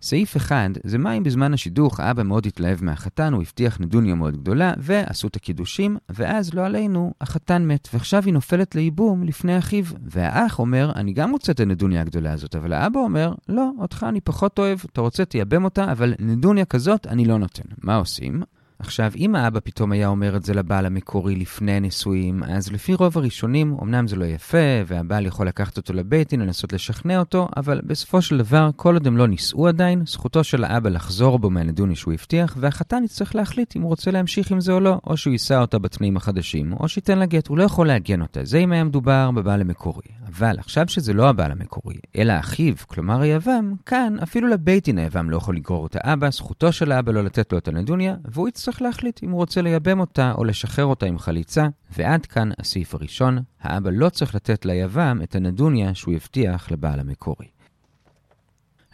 סעיף 0.02 0.36
אחד 0.36 0.70
זה 0.84 0.98
מה 0.98 1.12
אם 1.12 1.22
בזמן 1.22 1.54
השידוך 1.54 2.00
האבא 2.00 2.22
מאוד 2.22 2.46
התלהב 2.46 2.84
מהחתן, 2.84 3.32
הוא 3.32 3.42
הבטיח 3.42 3.80
נדוניה 3.80 4.14
מאוד 4.14 4.36
גדולה, 4.36 4.74
ועשו 4.78 5.28
את 5.28 5.36
הקידושים, 5.36 5.96
ואז 6.08 6.54
לא 6.54 6.66
עלינו, 6.66 7.14
החתן 7.20 7.66
מת, 7.66 7.88
ועכשיו 7.94 8.22
היא 8.24 8.32
נופלת 8.32 8.74
לייבום 8.74 9.22
לפני 9.24 9.58
אחיו. 9.58 9.84
והאח 10.04 10.58
אומר, 10.58 10.92
אני 10.94 11.12
גם 11.12 11.30
רוצה 11.30 11.52
את 11.52 11.60
הנדוניה 11.60 12.00
הגדולה 12.00 12.32
הזאת, 12.32 12.56
אבל 12.56 12.72
האבא 12.72 13.00
אומר, 13.00 13.34
לא, 13.48 13.70
אותך 13.78 14.06
אני 14.08 14.20
פחות 14.20 14.58
אוהב, 14.58 14.78
אתה 14.92 15.00
רוצה 15.00 15.24
תייבם 15.24 15.64
אותה, 15.64 15.92
אבל 15.92 16.14
נדוניה 16.18 16.64
כזאת 16.64 17.06
אני 17.06 17.24
לא 17.24 17.38
נותן. 17.38 17.68
מה 17.82 17.96
עושים? 17.96 18.42
עכשיו, 18.82 19.12
אם 19.16 19.34
האבא 19.34 19.60
פתאום 19.64 19.92
היה 19.92 20.08
אומר 20.08 20.36
את 20.36 20.44
זה 20.44 20.54
לבעל 20.54 20.86
המקורי 20.86 21.36
לפני 21.36 21.72
הנישואים, 21.72 22.42
אז 22.44 22.72
לפי 22.72 22.94
רוב 22.94 23.18
הראשונים, 23.18 23.76
אמנם 23.82 24.08
זה 24.08 24.16
לא 24.16 24.24
יפה, 24.24 24.58
והבעל 24.86 25.26
יכול 25.26 25.48
לקחת 25.48 25.76
אותו 25.76 25.92
לבית 25.92 26.30
דין, 26.30 26.40
לנסות 26.40 26.72
לשכנע 26.72 27.18
אותו, 27.18 27.48
אבל 27.56 27.80
בסופו 27.84 28.22
של 28.22 28.38
דבר, 28.38 28.70
כל 28.76 28.94
עוד 28.94 29.06
הם 29.06 29.16
לא 29.16 29.28
נישאו 29.28 29.68
עדיין, 29.68 30.02
זכותו 30.06 30.44
של 30.44 30.64
האבא 30.64 30.90
לחזור 30.90 31.38
בו 31.38 31.50
מהנדוני 31.50 31.96
שהוא 31.96 32.14
הבטיח, 32.14 32.56
והחתן 32.60 33.04
יצטרך 33.04 33.34
להחליט 33.34 33.76
אם 33.76 33.82
הוא 33.82 33.88
רוצה 33.88 34.10
להמשיך 34.10 34.50
עם 34.50 34.60
זה 34.60 34.72
או 34.72 34.80
לא, 34.80 35.00
או 35.06 35.16
שהוא 35.16 35.32
יישא 35.32 35.58
אותה 35.58 35.78
בתנאים 35.78 36.16
החדשים, 36.16 36.72
או 36.72 36.88
שייתן 36.88 37.18
לה 37.18 37.26
גט, 37.26 37.48
הוא 37.48 37.58
לא 37.58 37.62
יכול 37.62 37.86
לעגן 37.86 38.22
אותה. 38.22 38.44
זה 38.44 38.58
אם 38.58 38.72
היה 38.72 38.84
מדובר 38.84 39.30
בבעל 39.30 39.60
המקורי. 39.60 40.02
אבל 40.38 40.58
עכשיו 40.58 40.88
שזה 40.88 41.12
לא 41.12 41.28
הבעל 41.28 41.50
המקורי, 41.50 41.94
אלא 42.16 42.32
אחיו, 42.38 42.74
כלומר 42.86 43.20
היבם, 43.20 43.74
כאן 43.86 44.16
אפילו 44.22 44.48
לבית 44.48 44.84
דין 44.84 44.98
היבם 44.98 45.30
לא 45.30 45.36
יכול 45.36 45.56
לגרור 45.56 45.86
את 45.86 45.96
האבא, 46.00 46.30
זכותו 46.30 46.72
של 46.72 46.92
האבא 46.92 47.12
לא 47.12 47.24
לתת 47.24 47.52
לו 47.52 47.58
את 47.58 47.68
הנדוניה, 47.68 48.16
והוא 48.24 48.48
יצטרך 48.48 48.82
להחליט 48.82 49.22
אם 49.22 49.30
הוא 49.30 49.36
רוצה 49.36 49.62
לייבם 49.62 50.00
אותה 50.00 50.32
או 50.32 50.44
לשחרר 50.44 50.84
אותה 50.84 51.06
עם 51.06 51.18
חליצה. 51.18 51.68
ועד 51.96 52.26
כאן 52.26 52.50
הסעיף 52.58 52.94
הראשון, 52.94 53.38
האבא 53.60 53.90
לא 53.92 54.08
צריך 54.08 54.34
לתת 54.34 54.64
ליבם 54.64 55.20
את 55.22 55.34
הנדוניה 55.34 55.94
שהוא 55.94 56.14
הבטיח 56.14 56.70
לבעל 56.70 57.00
המקורי. 57.00 57.46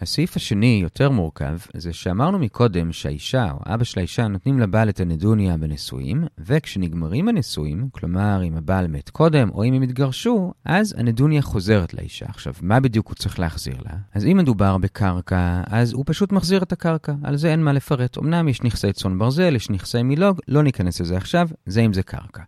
הסעיף 0.00 0.36
השני, 0.36 0.80
יותר 0.82 1.10
מורכב, 1.10 1.58
זה 1.74 1.92
שאמרנו 1.92 2.38
מקודם 2.38 2.92
שהאישה 2.92 3.50
או 3.50 3.58
אבא 3.74 3.84
של 3.84 3.98
האישה 3.98 4.28
נותנים 4.28 4.58
לבעל 4.58 4.88
את 4.88 5.00
הנדוניה 5.00 5.56
בנישואים, 5.56 6.24
וכשנגמרים 6.38 7.28
הנישואים, 7.28 7.88
כלומר 7.92 8.40
אם 8.44 8.56
הבעל 8.56 8.86
מת 8.86 9.10
קודם 9.10 9.50
או 9.50 9.64
אם 9.64 9.74
הם 9.74 9.82
התגרשו, 9.82 10.52
אז 10.64 10.94
הנדוניה 10.98 11.42
חוזרת 11.42 11.94
לאישה. 11.94 12.26
עכשיו, 12.28 12.52
מה 12.62 12.80
בדיוק 12.80 13.08
הוא 13.08 13.14
צריך 13.14 13.38
להחזיר 13.38 13.76
לה? 13.84 13.96
אז 14.14 14.24
אם 14.26 14.36
מדובר 14.36 14.78
בקרקע, 14.78 15.62
אז 15.66 15.92
הוא 15.92 16.04
פשוט 16.06 16.32
מחזיר 16.32 16.62
את 16.62 16.72
הקרקע, 16.72 17.14
על 17.22 17.36
זה 17.36 17.50
אין 17.50 17.64
מה 17.64 17.72
לפרט. 17.72 18.18
אמנם 18.18 18.48
יש 18.48 18.62
נכסי 18.62 18.92
צאן 18.92 19.18
ברזל, 19.18 19.56
יש 19.56 19.70
נכסי 19.70 20.02
מילוג, 20.02 20.40
לא 20.48 20.62
ניכנס 20.62 21.00
לזה 21.00 21.16
עכשיו, 21.16 21.48
זה 21.66 21.80
אם 21.80 21.92
זה 21.92 22.02
קרקע. 22.02 22.42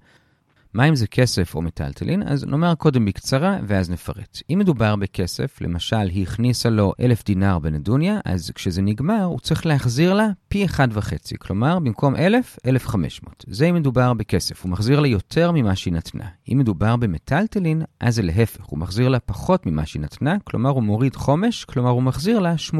מה 0.74 0.88
אם 0.88 0.94
זה 0.94 1.06
כסף 1.06 1.54
או 1.54 1.62
מטלטלין? 1.62 2.22
אז 2.22 2.44
נאמר 2.44 2.74
קודם 2.74 3.04
בקצרה 3.04 3.58
ואז 3.66 3.90
נפרט. 3.90 4.42
אם 4.50 4.58
מדובר 4.58 4.96
בכסף, 4.96 5.60
למשל 5.60 5.96
היא 5.96 6.22
הכניסה 6.22 6.70
לו 6.70 6.92
אלף 7.00 7.24
דינר 7.24 7.58
בנדוניה, 7.58 8.20
אז 8.24 8.50
כשזה 8.54 8.82
נגמר 8.82 9.24
הוא 9.24 9.40
צריך 9.40 9.66
להחזיר 9.66 10.14
לה 10.14 10.28
פי 10.48 10.64
אחד 10.64 10.88
וחצי. 10.92 11.34
כלומר, 11.38 11.78
במקום 11.78 12.16
אלף, 12.16 12.58
אלף 12.66 12.86
חמש 12.86 13.22
מאות. 13.22 13.44
זה 13.48 13.66
אם 13.66 13.74
מדובר 13.74 14.14
בכסף, 14.14 14.62
הוא 14.62 14.70
מחזיר 14.70 15.00
לה 15.00 15.08
יותר 15.08 15.52
ממה 15.52 15.76
שהיא 15.76 15.94
נתנה. 15.94 16.26
אם 16.52 16.58
מדובר 16.58 16.96
במטלטלין, 16.96 17.82
אז 18.00 18.14
זה 18.14 18.22
להפך, 18.22 18.64
הוא 18.64 18.78
מחזיר 18.78 19.08
לה 19.08 19.20
פחות 19.20 19.66
ממה 19.66 19.86
שהיא 19.86 20.02
נתנה, 20.02 20.36
כלומר 20.44 20.70
הוא 20.70 20.82
מוריד 20.82 21.16
חומש, 21.16 21.64
כלומר 21.64 21.90
הוא 21.90 22.02
מחזיר 22.02 22.38
לה 22.38 22.54
80% 22.70 22.74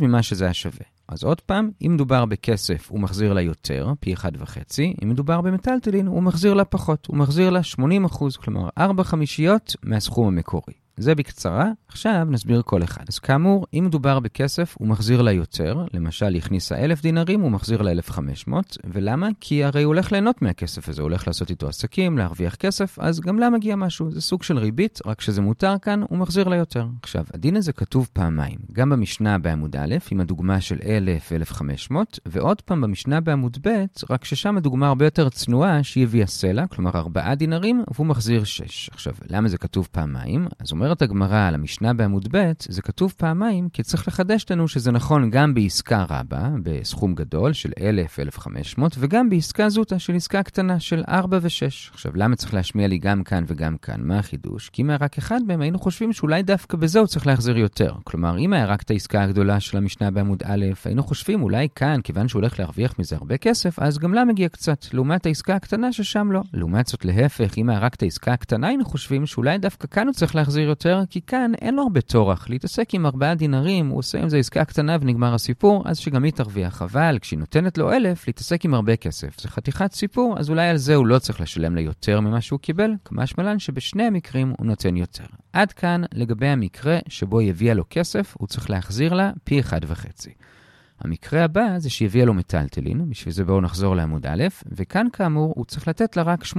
ממה 0.00 0.22
שזה 0.22 0.44
היה 0.44 0.54
שווה. 0.54 0.95
אז 1.08 1.24
עוד 1.24 1.40
פעם, 1.40 1.70
אם 1.86 1.94
מדובר 1.94 2.24
בכסף, 2.24 2.90
הוא 2.90 3.00
מחזיר 3.00 3.32
לה 3.32 3.40
יותר, 3.40 3.92
פי 4.00 4.14
1.5, 4.14 4.20
אם 5.02 5.08
מדובר 5.08 5.40
במטלטלין, 5.40 6.06
הוא 6.06 6.22
מחזיר 6.22 6.54
לה 6.54 6.64
פחות, 6.64 7.06
הוא 7.06 7.16
מחזיר 7.16 7.50
לה 7.50 7.60
80%, 8.08 8.36
כלומר 8.44 8.68
4 8.78 9.04
חמישיות 9.04 9.76
מהסכום 9.82 10.26
המקורי. 10.28 10.85
זה 10.96 11.14
בקצרה, 11.14 11.70
עכשיו 11.88 12.26
נסביר 12.30 12.62
כל 12.64 12.82
אחד. 12.82 13.04
אז 13.08 13.18
כאמור, 13.18 13.66
אם 13.74 13.84
מדובר 13.86 14.20
בכסף, 14.20 14.74
הוא 14.78 14.88
מחזיר 14.88 15.22
לה. 15.22 15.32
למשל, 15.94 16.26
היא 16.26 16.38
הכניסה 16.38 16.84
1,000 16.84 17.02
דינרים, 17.02 17.40
הוא 17.40 17.50
מחזיר 17.50 17.82
לה 17.82 17.90
1,500. 17.90 18.78
ולמה? 18.84 19.28
כי 19.40 19.64
הרי 19.64 19.82
הוא 19.82 19.94
הולך 19.94 20.12
ליהנות 20.12 20.42
מהכסף 20.42 20.88
הזה, 20.88 21.02
הוא 21.02 21.08
הולך 21.08 21.26
לעשות 21.26 21.50
איתו 21.50 21.68
עסקים, 21.68 22.18
להרוויח 22.18 22.54
כסף, 22.54 22.98
אז 22.98 23.20
גם 23.20 23.38
לה 23.38 23.50
מגיע 23.50 23.76
משהו. 23.76 24.10
זה 24.10 24.20
סוג 24.20 24.42
של 24.42 24.58
ריבית, 24.58 25.00
רק 25.06 25.20
שזה 25.20 25.42
מותר 25.42 25.74
כאן, 25.82 26.02
הוא 26.08 26.18
מחזיר 26.18 26.48
לה. 26.48 26.56
עכשיו, 27.02 27.24
הדין 27.34 27.56
הזה 27.56 27.72
כתוב 27.72 28.08
פעמיים, 28.12 28.58
גם 28.72 28.90
במשנה 28.90 29.38
בעמוד 29.38 29.76
א', 29.76 29.94
עם 30.10 30.20
הדוגמה 30.20 30.60
של 30.60 30.78
1,000 30.86 31.32
1,500, 31.32 32.18
ועוד 32.26 32.60
פעם 32.60 32.80
במשנה 32.80 33.20
בעמוד 33.20 33.58
ב', 33.62 33.84
רק 34.10 34.24
ששם 34.24 34.56
הדוגמה 34.56 34.88
הרבה 34.88 35.04
יותר 35.04 35.28
צנועה, 35.28 35.82
שהיא 35.82 36.04
הביאה 36.04 36.26
סלע, 36.26 36.66
כלומר 36.66 36.90
4 36.94 37.34
דינרים, 37.34 37.84
והוא 37.94 38.06
מחזיר 38.06 38.44
6. 38.44 38.90
עכשיו, 38.92 39.12
למה 39.30 39.48
זה 39.48 39.58
כתוב 39.58 39.88
פעמיים? 39.92 40.46
אז 40.58 40.72
אומרת 40.86 41.02
הגמרא 41.02 41.48
על 41.48 41.54
המשנה 41.54 41.94
בעמוד 41.94 42.28
ב', 42.30 42.52
זה 42.68 42.82
כתוב 42.82 43.14
פעמיים, 43.16 43.68
כי 43.68 43.82
צריך 43.82 44.08
לחדש 44.08 44.46
לנו 44.50 44.68
שזה 44.68 44.90
נכון 44.90 45.30
גם 45.30 45.54
בעסקה 45.54 46.04
רבה, 46.10 46.48
בסכום 46.62 47.14
גדול 47.14 47.52
של 47.52 47.70
1,000, 47.80 48.20
1,500, 48.20 48.96
וגם 48.98 49.30
בעסקה 49.30 49.68
זוטה 49.68 49.98
של 49.98 50.14
עסקה 50.14 50.42
קטנה 50.42 50.80
של 50.80 51.02
4 51.08 51.38
ו-6. 51.42 51.92
עכשיו, 51.92 52.12
למה 52.14 52.36
צריך 52.36 52.54
להשמיע 52.54 52.88
לי 52.88 52.98
גם 52.98 53.22
כאן 53.22 53.44
וגם 53.46 53.76
כאן? 53.76 54.00
מה 54.00 54.18
החידוש? 54.18 54.68
כי 54.68 54.82
אם 54.82 54.90
היה 54.90 54.98
רק 55.00 55.18
אחד 55.18 55.40
מהם, 55.46 55.60
היינו 55.60 55.78
חושבים 55.78 56.12
שאולי 56.12 56.42
דווקא 56.42 56.76
בזה 56.76 56.98
הוא 56.98 57.06
צריך 57.06 57.26
להחזיר 57.26 57.58
יותר. 57.58 57.94
כלומר, 58.04 58.38
אם 58.38 58.52
היה 58.52 58.66
רק 58.66 58.82
את 58.82 58.90
העסקה 58.90 59.22
הגדולה 59.22 59.60
של 59.60 59.76
המשנה 59.76 60.10
בעמוד 60.10 60.42
א', 60.44 60.64
היינו 60.84 61.02
חושבים 61.02 61.42
אולי 61.42 61.68
כאן, 61.74 62.00
כיוון 62.04 62.28
שהוא 62.28 62.40
הולך 62.40 62.58
להרוויח 62.58 62.98
מזה 62.98 63.16
הרבה 63.16 63.36
כסף, 63.36 63.78
אז 63.78 63.98
גם 63.98 64.14
לה 64.14 64.24
מגיע 64.24 64.48
קצת, 64.48 64.86
לעומת 64.92 65.26
העסקה 65.26 65.56
הקטנה 65.56 65.92
ששם 65.92 66.32
לא. 66.32 66.42
לעומת 66.52 66.86
זאת, 66.86 67.04
להפך, 67.04 67.58
אם 67.58 67.70
היה 67.70 67.78
רק 67.78 67.94
את 67.94 68.02
העסקה 68.02 68.32
הקטנה, 68.32 68.68
היינו 68.68 68.84
חושבים 68.84 69.26
שאולי 69.26 69.58
דווקא 69.58 69.86
כאן 69.86 70.06
הוא 70.06 70.14
צריך 70.14 70.34
להחזיר 70.34 70.70
כי 71.10 71.20
כאן 71.20 71.52
אין 71.60 71.74
לו 71.74 71.82
הרבה 71.82 72.00
טורח 72.00 72.50
להתעסק 72.50 72.94
עם 72.94 73.06
ארבעה 73.06 73.34
דינרים, 73.34 73.88
הוא 73.88 73.98
עושה 73.98 74.18
עם 74.18 74.28
זה 74.28 74.36
עסקה 74.36 74.64
קטנה 74.64 74.96
ונגמר 75.00 75.34
הסיפור, 75.34 75.82
אז 75.86 75.98
שגם 75.98 76.24
היא 76.24 76.32
תרוויח. 76.32 76.82
אבל 76.82 77.18
כשהיא 77.20 77.38
נותנת 77.38 77.78
לו 77.78 77.92
אלף, 77.92 78.26
להתעסק 78.26 78.64
עם 78.64 78.74
הרבה 78.74 78.96
כסף. 78.96 79.40
זה 79.40 79.48
חתיכת 79.48 79.92
סיפור, 79.92 80.34
אז 80.38 80.50
אולי 80.50 80.68
על 80.68 80.76
זה 80.76 80.94
הוא 80.94 81.06
לא 81.06 81.18
צריך 81.18 81.40
לשלם 81.40 81.74
לה 81.74 81.80
יותר 81.80 82.20
ממה 82.20 82.40
שהוא 82.40 82.60
קיבל, 82.60 82.90
כמשמלן 83.04 83.58
שבשני 83.58 84.02
המקרים 84.02 84.52
הוא 84.58 84.66
נותן 84.66 84.96
יותר. 84.96 85.24
עד 85.52 85.72
כאן 85.72 86.02
לגבי 86.14 86.46
המקרה 86.46 86.98
שבו 87.08 87.38
היא 87.38 87.50
הביאה 87.50 87.74
לו 87.74 87.84
כסף, 87.90 88.34
הוא 88.38 88.48
צריך 88.48 88.70
להחזיר 88.70 89.14
לה 89.14 89.30
פי 89.44 89.60
אחד 89.60 89.80
וחצי. 89.86 90.30
המקרה 91.00 91.44
הבא 91.44 91.78
זה 91.78 91.90
שהיא 91.90 92.08
הביאה 92.08 92.24
לו 92.24 92.34
מטלטלין, 92.34 93.10
בשביל 93.10 93.34
זה 93.34 93.44
בואו 93.44 93.60
נחזור 93.60 93.96
לעמוד 93.96 94.26
א', 94.26 94.44
וכאן 94.72 95.06
כאמור 95.12 95.52
הוא 95.56 95.64
צריך 95.64 95.88
לתת 95.88 96.16
לה 96.16 96.22
רק 96.22 96.44
80% 96.44 96.56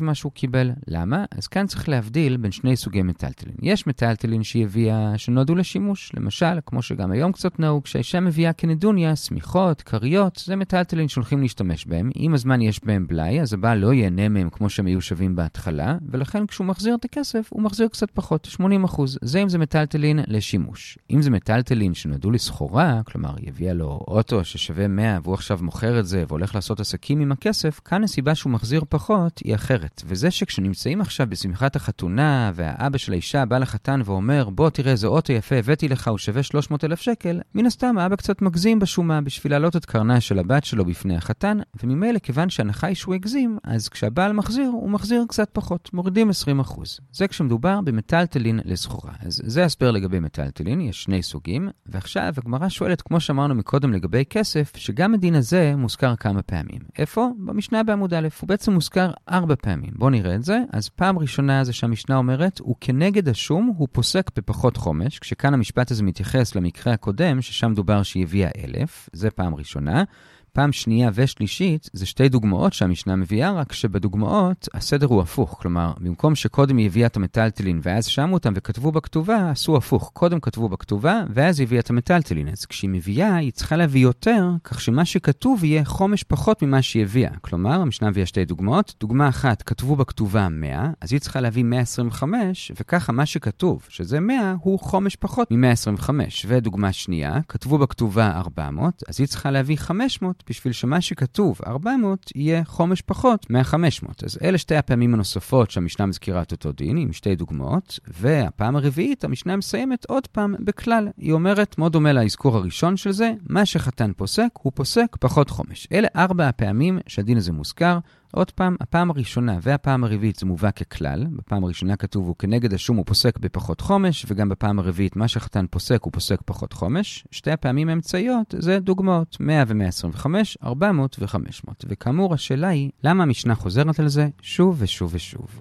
ממה 0.00 0.14
שהוא 0.14 0.32
קיבל. 0.32 0.70
למה? 0.88 1.24
אז 1.30 1.46
כאן 1.46 1.66
צריך 1.66 1.88
להבדיל 1.88 2.36
בין 2.36 2.52
שני 2.52 2.76
סוגי 2.76 3.02
מטלטלין. 3.02 3.54
יש 3.62 3.86
מטלטלין 3.86 4.42
שהיא 4.42 4.64
הביאה 4.64 5.18
שנועדו 5.18 5.54
לשימוש, 5.54 6.12
למשל, 6.14 6.58
כמו 6.66 6.82
שגם 6.82 7.10
היום 7.10 7.32
קצת 7.32 7.60
נהוג, 7.60 7.84
כשהאישה 7.84 8.20
מביאה 8.20 8.52
כנדוניה, 8.52 9.16
שמיכות, 9.16 9.82
כריות, 9.82 10.42
זה 10.44 10.56
מטלטלין 10.56 11.08
שהולכים 11.08 11.40
להשתמש 11.40 11.86
בהם. 11.86 12.10
אם 12.16 12.34
הזמן 12.34 12.62
יש 12.62 12.84
בהם 12.84 13.06
בלאי, 13.06 13.40
אז 13.40 13.52
הבעל 13.52 13.78
לא 13.78 13.92
ייהנה 13.92 14.28
מהם 14.28 14.50
כמו 14.50 14.70
שהם 14.70 14.86
היו 14.86 15.00
שווים 15.00 15.36
בהתחלה, 15.36 15.98
ולכן 16.08 16.46
כשהוא 16.46 16.66
מחזיר 16.66 16.94
את 16.94 17.04
הכסף, 17.04 17.48
הוא 17.52 17.62
מחזיר 17.62 17.88
קצת 17.88 18.10
פחות, 18.10 18.48
80%. 18.60 19.02
זה 19.22 19.38
אם 19.38 19.48
זה 19.48 19.58
מטלטלין 19.58 20.20
לשימוש. 20.26 20.98
אם 21.10 21.22
זה 21.22 21.30
מטלטלין 21.30 21.94
שנועדו 21.94 22.30
לסחורה, 22.30 23.00
כלומר, 23.04 23.34
היא 23.36 23.48
הביאה 23.48 23.74
לו 23.80 24.00
אוטו 24.08 24.44
ששווה 24.44 24.88
100 24.88 25.18
והוא 25.22 25.34
עכשיו 25.34 25.58
מוכר 25.62 26.00
את 26.00 26.06
זה 26.06 26.24
והולך 26.28 26.54
לעשות 26.54 26.80
עסקים 26.80 27.20
עם 27.20 27.32
הכסף, 27.32 27.80
כאן 27.84 28.04
הסיבה 28.04 28.34
שהוא 28.34 28.52
מחזיר 28.52 28.82
פחות 28.88 29.38
היא 29.44 29.54
אחרת. 29.54 30.02
וזה 30.06 30.30
שכשנמצאים 30.30 31.00
עכשיו 31.00 31.26
בשמחת 31.30 31.76
החתונה 31.76 32.52
והאבא 32.54 32.98
של 32.98 33.12
האישה 33.12 33.44
בא 33.44 33.58
לחתן 33.58 34.00
ואומר 34.04 34.50
בוא 34.50 34.70
תראה 34.70 34.92
איזה 34.92 35.06
אוטו 35.06 35.32
יפה 35.32 35.56
הבאתי 35.56 35.88
לך 35.88 36.08
הוא 36.08 36.18
שווה 36.18 36.42
300 36.42 36.84
אלף 36.84 37.00
שקל, 37.00 37.40
מן 37.54 37.66
הסתם 37.66 37.98
האבא 37.98 38.16
קצת 38.16 38.42
מגזים 38.42 38.78
בשומה 38.78 39.20
בשביל 39.20 39.52
להעלות 39.52 39.76
את 39.76 39.84
קרנה 39.84 40.20
של 40.20 40.38
הבת 40.38 40.64
שלו 40.64 40.84
בפני 40.84 41.16
החתן, 41.16 41.58
וממילא 41.82 42.18
כיוון 42.18 42.50
שההנחה 42.50 42.86
היא 42.86 42.96
שהוא 42.96 43.14
הגזים, 43.14 43.58
אז 43.64 43.88
כשהבעל 43.88 44.32
מחזיר 44.32 44.68
הוא 44.68 44.90
מחזיר 44.90 45.24
קצת 45.28 45.48
פחות, 45.52 45.90
מורידים 45.92 46.30
20%. 46.62 46.80
זה 47.12 47.28
כשמדובר 47.28 47.80
במטלטלין 47.80 48.60
לסחורה. 48.64 49.12
אז 49.20 49.42
זה 49.44 49.64
הסבר 49.64 49.90
לגבי 49.90 50.20
מטלטלין, 50.20 50.80
יש 50.80 51.02
שני 51.02 51.22
סוגים, 51.22 51.68
ועכשיו 51.86 52.34
הגמרא 52.36 52.68
שואלת, 52.68 53.02
כמו 53.02 53.20
שאמרנו 53.20 53.54
מקודם 53.70 53.92
לגבי 53.92 54.24
כסף, 54.30 54.72
שגם 54.76 55.14
הדין 55.14 55.34
הזה 55.34 55.72
מוזכר 55.76 56.16
כמה 56.16 56.42
פעמים. 56.42 56.80
איפה? 56.98 57.28
במשנה 57.38 57.82
בעמוד 57.82 58.14
א', 58.14 58.28
הוא 58.40 58.48
בעצם 58.48 58.72
מוזכר 58.72 59.10
ארבע 59.28 59.54
פעמים. 59.62 59.90
בואו 59.96 60.10
נראה 60.10 60.34
את 60.34 60.44
זה. 60.44 60.58
אז 60.72 60.88
פעם 60.88 61.18
ראשונה 61.18 61.64
זה 61.64 61.72
שהמשנה 61.72 62.16
אומרת, 62.16 62.58
הוא 62.58 62.76
כנגד 62.80 63.28
השום, 63.28 63.72
הוא 63.76 63.88
פוסק 63.92 64.30
בפחות 64.36 64.76
חומש, 64.76 65.18
כשכאן 65.18 65.54
המשפט 65.54 65.90
הזה 65.90 66.02
מתייחס 66.02 66.54
למקרה 66.54 66.92
הקודם, 66.92 67.42
ששם 67.42 67.72
דובר 67.74 68.02
שהיא 68.02 68.22
הביאה 68.22 68.50
אלף, 68.64 69.08
זה 69.12 69.30
פעם 69.30 69.54
ראשונה. 69.54 70.04
פעם 70.52 70.72
שנייה 70.72 71.10
ושלישית 71.14 71.90
זה 71.92 72.06
שתי 72.06 72.28
דוגמאות 72.28 72.72
שהמשנה 72.72 73.16
מביאה, 73.16 73.52
רק 73.52 73.72
שבדוגמאות 73.72 74.68
הסדר 74.74 75.06
הוא 75.06 75.22
הפוך. 75.22 75.58
כלומר, 75.62 75.92
במקום 76.00 76.34
שקודם 76.34 76.76
היא 76.76 76.86
הביאה 76.86 77.06
את 77.06 77.16
המטלטלין 77.16 77.80
ואז 77.82 78.06
שמו 78.06 78.34
אותם 78.34 78.52
וכתבו 78.56 78.92
בכתובה, 78.92 79.50
עשו 79.50 79.76
הפוך. 79.76 80.10
קודם 80.14 80.40
כתבו 80.40 80.68
בכתובה 80.68 81.22
ואז 81.30 81.60
היא 81.60 81.66
הביאה 81.66 81.80
את 81.80 81.90
המטלטלין. 81.90 82.48
אז 82.48 82.66
כשהיא 82.66 82.90
מביאה, 82.90 83.36
היא 83.36 83.52
צריכה 83.52 83.76
להביא 83.76 84.00
יותר, 84.00 84.50
כך 84.64 84.80
שמה 84.80 85.04
שכתוב 85.04 85.64
יהיה 85.64 85.84
חומש 85.84 86.22
פחות 86.22 86.62
ממה 86.62 86.82
שהיא 86.82 87.02
הביאה. 87.02 87.30
כלומר, 87.40 87.80
המשנה 87.80 88.10
מביאה 88.10 88.26
שתי 88.26 88.44
דוגמאות. 88.44 88.94
דוגמה 89.00 89.28
אחת, 89.28 89.62
כתבו 89.62 89.96
בכתובה 89.96 90.48
100, 90.48 90.90
אז 91.00 91.12
היא 91.12 91.20
צריכה 91.20 91.40
להביא 91.40 91.64
125, 91.64 92.72
וככה 92.80 93.12
מה 93.12 93.26
שכתוב, 93.26 93.86
שזה 93.88 94.20
100, 94.20 94.54
הוא 94.60 94.78
חומש 94.78 95.16
פחות 95.16 95.50
מ-125. 95.50 96.10
ודוגמה 96.46 96.92
שנייה, 96.92 97.40
כתבו 97.48 97.78
בכתובה 97.78 98.30
400, 98.30 99.02
אז 99.08 99.20
היא 99.20 99.28
צריכה 99.28 99.50
להביא 99.50 99.76
500 99.76 100.39
בשביל 100.48 100.72
שמה 100.72 101.00
שכתוב 101.00 101.58
400 101.66 102.32
יהיה 102.34 102.64
חומש 102.64 103.02
פחות 103.02 103.50
מה-500. 103.50 104.24
אז 104.24 104.38
אלה 104.42 104.58
שתי 104.58 104.76
הפעמים 104.76 105.14
הנוספות 105.14 105.70
שהמשנה 105.70 106.06
מזכירה 106.06 106.42
את 106.42 106.52
אותו 106.52 106.72
דין, 106.72 106.96
עם 106.96 107.12
שתי 107.12 107.36
דוגמאות, 107.36 107.98
והפעם 108.08 108.76
הרביעית 108.76 109.24
המשנה 109.24 109.56
מסיימת 109.56 110.04
עוד 110.04 110.26
פעם 110.26 110.54
בכלל. 110.60 111.08
היא 111.16 111.32
אומרת, 111.32 111.78
מאוד 111.78 111.92
דומה 111.92 112.12
לאזכור 112.12 112.56
הראשון 112.56 112.96
של 112.96 113.12
זה, 113.12 113.32
מה 113.48 113.66
שחתן 113.66 114.12
פוסק, 114.16 114.48
הוא 114.62 114.72
פוסק 114.74 115.16
פחות 115.20 115.50
חומש. 115.50 115.88
אלה 115.92 116.08
ארבע 116.16 116.48
הפעמים 116.48 116.98
שהדין 117.06 117.36
הזה 117.36 117.52
מוזכר. 117.52 117.98
עוד 118.32 118.50
פעם, 118.50 118.76
הפעם 118.80 119.10
הראשונה 119.10 119.58
והפעם 119.62 120.04
הרביעית 120.04 120.36
זה 120.36 120.46
מובא 120.46 120.70
ככלל. 120.70 121.26
בפעם 121.36 121.64
הראשונה 121.64 121.96
כתוב 121.96 122.26
הוא 122.26 122.36
כנגד 122.38 122.74
השום 122.74 122.96
הוא 122.96 123.06
פוסק 123.06 123.38
בפחות 123.38 123.80
חומש, 123.80 124.26
וגם 124.28 124.48
בפעם 124.48 124.78
הרביעית 124.78 125.16
מה 125.16 125.28
שחתן 125.28 125.66
פוסק 125.70 126.02
הוא 126.02 126.12
פוסק 126.12 126.38
פחות 126.44 126.72
חומש. 126.72 127.24
שתי 127.30 127.50
הפעמים 127.50 127.88
האמצעיות 127.88 128.54
זה 128.58 128.78
דוגמאות 128.78 129.36
100 129.40 129.64
ו-125, 129.66 130.26
400 130.64 131.16
ו-500. 131.18 131.72
וכאמור, 131.88 132.34
השאלה 132.34 132.68
היא, 132.68 132.90
למה 133.04 133.22
המשנה 133.22 133.54
חוזרת 133.54 134.00
על 134.00 134.08
זה 134.08 134.28
שוב 134.42 134.76
ושוב 134.78 135.10
ושוב? 135.14 135.60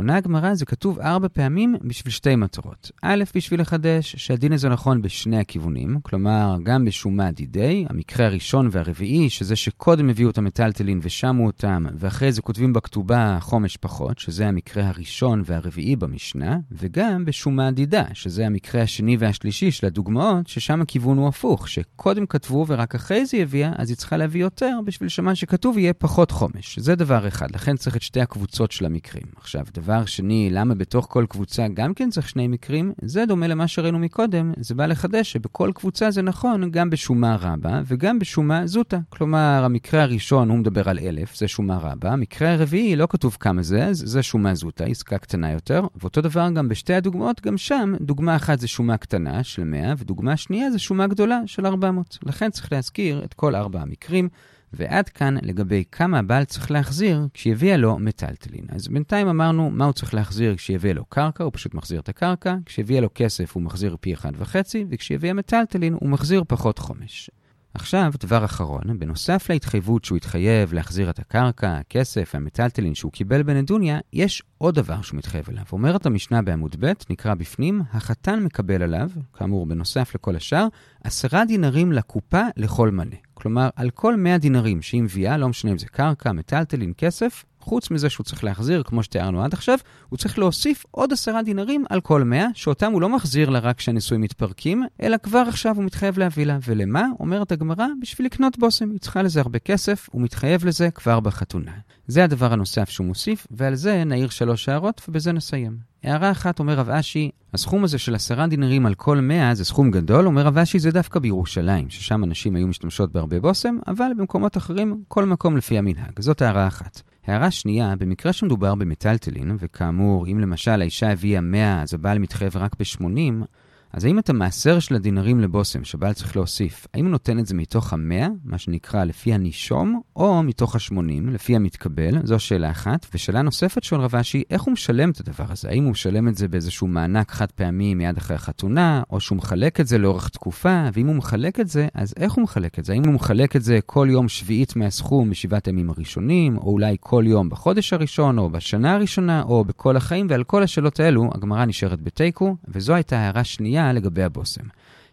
עונה 0.00 0.16
הגמרא 0.16 0.54
זה 0.54 0.66
כתוב 0.66 0.98
ארבע 0.98 1.28
פעמים 1.28 1.76
בשביל 1.84 2.12
שתי 2.12 2.36
מטרות. 2.36 2.90
א', 3.02 3.24
בשביל 3.34 3.60
לחדש 3.60 4.16
שהדין 4.16 4.52
הזה 4.52 4.68
נכון 4.68 5.02
בשני 5.02 5.38
הכיוונים, 5.38 5.98
כלומר, 6.02 6.56
גם 6.62 6.84
בשומה 6.84 7.32
דידי, 7.32 7.86
המקרה 7.90 8.26
הראשון 8.26 8.68
והרביעי, 8.72 9.30
שזה 9.30 9.56
שקודם 9.56 10.10
הביאו 10.10 10.30
את 10.30 10.38
המטלטלין 10.38 11.00
ושמו 11.02 11.46
אותם, 11.46 11.86
ואחרי 11.94 12.32
זה 12.32 12.42
כותבים 12.42 12.72
בכתובה 12.72 13.38
חומש 13.40 13.76
פחות, 13.76 14.18
שזה 14.18 14.48
המקרה 14.48 14.88
הראשון 14.88 15.42
והרביעי 15.44 15.96
במשנה, 15.96 16.58
וגם 16.72 17.24
בשומה 17.24 17.70
דידה, 17.70 18.04
שזה 18.12 18.46
המקרה 18.46 18.82
השני 18.82 19.16
והשלישי 19.16 19.70
של 19.70 19.86
הדוגמאות, 19.86 20.46
ששם 20.46 20.80
הכיוון 20.80 21.18
הוא 21.18 21.28
הפוך, 21.28 21.68
שקודם 21.68 22.26
כתבו 22.26 22.64
ורק 22.68 22.94
אחרי 22.94 23.26
זה 23.26 23.36
הביאה, 23.36 23.72
אז 23.76 23.90
היא 23.90 23.96
צריכה 23.96 24.16
להביא 24.16 24.40
יותר 24.40 24.78
בשביל 24.84 25.08
שמה 25.08 25.34
שכתוב 25.34 25.78
יהיה 25.78 25.92
פחות 25.92 26.30
חומש. 26.30 26.78
זה 26.78 26.94
דבר 26.94 27.28
אחד, 27.28 27.50
לכן 27.50 27.76
צריך 27.76 27.96
את 27.96 28.02
שתי 28.02 28.20
הקבוצות 28.20 28.72
של 28.72 28.86
המקרים. 28.86 29.26
עכשיו, 29.36 29.64
דבר 29.74 29.89
שני, 30.06 30.48
למה 30.52 30.74
בתוך 30.74 31.06
כל 31.10 31.26
קבוצה 31.28 31.66
גם 31.74 31.94
כן 31.94 32.10
צריך 32.10 32.28
שני 32.28 32.48
מקרים? 32.48 32.92
זה 33.02 33.26
דומה 33.26 33.46
למה 33.46 33.68
שראינו 33.68 33.98
מקודם, 33.98 34.52
זה 34.60 34.74
בא 34.74 34.86
לחדש 34.86 35.32
שבכל 35.32 35.70
קבוצה 35.74 36.10
זה 36.10 36.22
נכון 36.22 36.70
גם 36.70 36.90
בשומה 36.90 37.36
רבה 37.40 37.82
וגם 37.86 38.18
בשומה 38.18 38.66
זוטה. 38.66 38.98
כלומר, 39.08 39.62
המקרה 39.64 40.02
הראשון 40.02 40.48
הוא 40.50 40.58
מדבר 40.58 40.88
על 40.88 40.98
אלף, 40.98 41.36
זה 41.36 41.48
שומה 41.48 41.76
רבה, 41.76 42.12
המקרה 42.12 42.52
הרביעי 42.52 42.96
לא 42.96 43.06
כתוב 43.10 43.36
כמה 43.40 43.62
זה, 43.62 43.88
זה 43.92 44.22
שומה 44.22 44.54
זוטה, 44.54 44.84
עסקה 44.84 45.18
קטנה 45.18 45.52
יותר, 45.52 45.82
ואותו 45.96 46.20
דבר 46.20 46.48
גם 46.54 46.68
בשתי 46.68 46.94
הדוגמאות, 46.94 47.40
גם 47.40 47.58
שם, 47.58 47.94
דוגמה 48.00 48.36
אחת 48.36 48.60
זה 48.60 48.68
שומה 48.68 48.96
קטנה 48.96 49.44
של 49.44 49.64
100, 49.64 49.94
ודוגמה 49.98 50.36
שנייה 50.36 50.70
זה 50.70 50.78
שומה 50.78 51.06
גדולה 51.06 51.40
של 51.46 51.66
400. 51.66 52.18
לכן 52.22 52.50
צריך 52.50 52.72
להזכיר 52.72 53.24
את 53.24 53.34
כל 53.34 53.54
ארבע 53.54 53.80
המקרים. 53.80 54.28
ועד 54.72 55.08
כאן 55.08 55.34
לגבי 55.42 55.84
כמה 55.92 56.18
הבעל 56.18 56.44
צריך 56.44 56.70
להחזיר 56.70 57.26
כשיביאה 57.34 57.76
לו 57.76 57.98
מטלטלין. 57.98 58.64
אז 58.68 58.88
בינתיים 58.88 59.28
אמרנו 59.28 59.70
מה 59.70 59.84
הוא 59.84 59.92
צריך 59.92 60.14
להחזיר 60.14 60.56
כשיביאה 60.56 60.94
לו 60.94 61.04
קרקע, 61.04 61.44
הוא 61.44 61.52
פשוט 61.54 61.74
מחזיר 61.74 62.00
את 62.00 62.08
הקרקע, 62.08 62.56
כשיביאה 62.66 63.00
לו 63.00 63.08
כסף 63.14 63.52
הוא 63.54 63.62
מחזיר 63.62 63.96
פי 64.00 64.14
אחד 64.14 64.32
וחצי, 64.38 64.84
וכשיביאה 64.90 65.34
מטלטלין 65.34 65.94
הוא 66.00 66.08
מחזיר 66.08 66.44
פחות 66.48 66.78
חומש. 66.78 67.30
עכשיו, 67.74 68.12
דבר 68.20 68.44
אחרון, 68.44 68.98
בנוסף 68.98 69.50
להתחייבות 69.50 70.04
שהוא 70.04 70.16
התחייב 70.16 70.72
להחזיר 70.72 71.10
את 71.10 71.18
הקרקע, 71.18 71.76
הכסף, 71.76 72.34
המטלטלין 72.34 72.94
שהוא 72.94 73.12
קיבל 73.12 73.42
בנדוניה, 73.42 73.98
יש 74.12 74.42
עוד 74.58 74.74
דבר 74.74 75.02
שהוא 75.02 75.18
מתחייב 75.18 75.44
אליו. 75.50 75.64
אומרת 75.72 76.06
המשנה 76.06 76.42
בעמוד 76.42 76.76
ב', 76.80 76.92
נקרא 77.10 77.34
בפנים, 77.34 77.82
החתן 77.92 78.40
מקבל 78.40 78.82
עליו, 78.82 79.10
כאמור, 79.32 79.66
בנוסף 79.66 80.14
לכל 80.14 80.36
השאר, 80.36 80.66
עשרה 81.04 81.44
דינרים 81.44 81.92
לקופה 81.92 82.42
לכל 82.56 82.90
מנה. 82.90 83.16
כלומר, 83.40 83.68
על 83.76 83.90
כל 83.90 84.16
100 84.16 84.38
דינרים 84.38 84.82
שהיא 84.82 85.02
מביאה, 85.02 85.36
לא 85.36 85.48
משנה 85.48 85.70
אם 85.70 85.78
זה 85.78 85.86
קרקע, 85.86 86.32
מטלטלין, 86.32 86.92
כסף, 86.98 87.44
חוץ 87.60 87.90
מזה 87.90 88.10
שהוא 88.10 88.24
צריך 88.24 88.44
להחזיר, 88.44 88.82
כמו 88.82 89.02
שתיארנו 89.02 89.44
עד 89.44 89.52
עכשיו, 89.52 89.78
הוא 90.08 90.16
צריך 90.16 90.38
להוסיף 90.38 90.86
עוד 90.90 91.12
עשרה 91.12 91.42
דינרים 91.42 91.84
על 91.90 92.00
כל 92.00 92.24
מאה, 92.24 92.46
שאותם 92.54 92.92
הוא 92.92 93.00
לא 93.00 93.08
מחזיר 93.08 93.50
לה 93.50 93.58
רק 93.58 93.76
כשהנישואים 93.76 94.20
מתפרקים, 94.20 94.82
אלא 95.02 95.16
כבר 95.16 95.44
עכשיו 95.48 95.76
הוא 95.76 95.84
מתחייב 95.84 96.18
להביא 96.18 96.46
לה. 96.46 96.58
ולמה? 96.66 97.06
אומרת 97.20 97.52
הגמרא, 97.52 97.86
בשביל 98.00 98.26
לקנות 98.26 98.58
בושם. 98.58 98.90
היא 98.90 99.00
צריכה 99.00 99.22
לזה 99.22 99.40
הרבה 99.40 99.58
כסף, 99.58 100.08
הוא 100.12 100.22
מתחייב 100.22 100.64
לזה 100.64 100.90
כבר 100.90 101.20
בחתונה. 101.20 101.72
זה 102.06 102.24
הדבר 102.24 102.52
הנוסף 102.52 102.90
שהוא 102.90 103.06
מוסיף, 103.06 103.46
ועל 103.50 103.74
זה 103.74 104.04
נעיר 104.04 104.28
שלוש 104.28 104.68
הערות, 104.68 105.02
ובזה 105.08 105.32
נסיים. 105.32 105.89
הערה 106.04 106.30
אחת, 106.30 106.58
אומר 106.58 106.74
רב 106.74 106.90
אשי, 106.90 107.30
הסכום 107.54 107.84
הזה 107.84 107.98
של 107.98 108.14
עשרה 108.14 108.46
דינרים 108.46 108.86
על 108.86 108.94
כל 108.94 109.20
מאה 109.20 109.54
זה 109.54 109.64
סכום 109.64 109.90
גדול, 109.90 110.26
אומר 110.26 110.42
רב 110.42 110.58
אשי 110.58 110.78
זה 110.78 110.90
דווקא 110.90 111.20
בירושלים, 111.20 111.90
ששם 111.90 112.24
אנשים 112.24 112.56
היו 112.56 112.68
משתמשות 112.68 113.12
בהרבה 113.12 113.40
בושם, 113.40 113.76
אבל 113.86 114.10
במקומות 114.18 114.56
אחרים, 114.56 115.02
כל 115.08 115.24
מקום 115.24 115.56
לפי 115.56 115.78
המנהג. 115.78 116.20
זאת 116.20 116.42
הערה 116.42 116.66
אחת. 116.66 117.02
הערה 117.26 117.50
שנייה, 117.50 117.96
במקרה 117.96 118.32
שמדובר 118.32 118.74
במטלטלין, 118.74 119.56
וכאמור, 119.58 120.26
אם 120.26 120.40
למשל 120.40 120.80
האישה 120.80 121.12
הביאה 121.12 121.40
100, 121.40 121.82
אז 121.82 121.94
הבעל 121.94 122.18
מתחייב 122.18 122.56
רק 122.56 122.76
ב-80, 122.78 123.44
אז 123.92 124.04
האם 124.04 124.18
את 124.18 124.30
המעשר 124.30 124.78
של 124.78 124.94
הדינרים 124.94 125.40
לבושם 125.40 125.84
שבעל 125.84 126.12
צריך 126.12 126.36
להוסיף, 126.36 126.86
האם 126.94 127.04
הוא 127.04 127.10
נותן 127.10 127.38
את 127.38 127.46
זה 127.46 127.54
מתוך 127.54 127.92
המאה, 127.92 128.26
מה 128.44 128.58
שנקרא 128.58 129.04
לפי 129.04 129.34
הנישום, 129.34 130.00
או 130.16 130.42
מתוך 130.42 130.76
השמונים, 130.76 131.28
לפי 131.28 131.56
המתקבל? 131.56 132.26
זו 132.26 132.38
שאלה 132.38 132.70
אחת. 132.70 133.06
ושאלה 133.14 133.42
נוספת 133.42 133.84
שואל 133.84 134.00
רב 134.00 134.16
אשי, 134.16 134.42
איך 134.50 134.62
הוא 134.62 134.72
משלם 134.72 135.10
את 135.10 135.20
הדבר 135.20 135.44
הזה? 135.48 135.68
האם 135.68 135.84
הוא 135.84 135.90
משלם 135.90 136.28
את 136.28 136.36
זה 136.36 136.48
באיזשהו 136.48 136.86
מענק 136.86 137.30
חד 137.30 137.50
פעמי 137.50 137.94
מיד 137.94 138.16
אחרי 138.16 138.36
החתונה, 138.36 139.02
או 139.10 139.20
שהוא 139.20 139.38
מחלק 139.38 139.80
את 139.80 139.86
זה 139.86 139.98
לאורך 139.98 140.28
תקופה, 140.28 140.88
ואם 140.92 141.06
הוא 141.06 141.16
מחלק 141.16 141.60
את 141.60 141.68
זה, 141.68 141.88
אז 141.94 142.14
איך 142.16 142.32
הוא 142.32 142.42
מחלק 142.44 142.78
את 142.78 142.84
זה? 142.84 142.92
האם 142.92 143.04
הוא 143.04 143.14
מחלק 143.14 143.56
את 143.56 143.62
זה 143.62 143.78
כל 143.86 144.08
יום 144.10 144.28
שביעית 144.28 144.76
מהסכום 144.76 145.30
משבעת 145.30 145.66
הימים 145.66 145.90
הראשונים, 145.90 146.58
או 146.58 146.72
אולי 146.72 146.96
כל 147.00 147.24
יום 147.26 147.48
בחודש 147.48 147.92
הראשון, 147.92 148.38
או 148.38 148.50
בשנה 148.50 148.94
הראשונה, 148.94 149.42
או 149.42 149.64
בכל 149.64 149.96
החיים? 149.96 150.26
ועל 150.30 150.44
כל 150.44 150.62
השאלות 150.62 151.00
האלו, 151.00 151.30
הגמרא 151.34 151.64
נשארת 151.64 152.02
בתיקו, 152.02 152.56
וזו 152.68 152.94
הייתה 152.94 153.18
הערה 153.18 153.44
שנייה 153.44 153.79
לגבי 153.92 154.22
הבושם. 154.22 154.64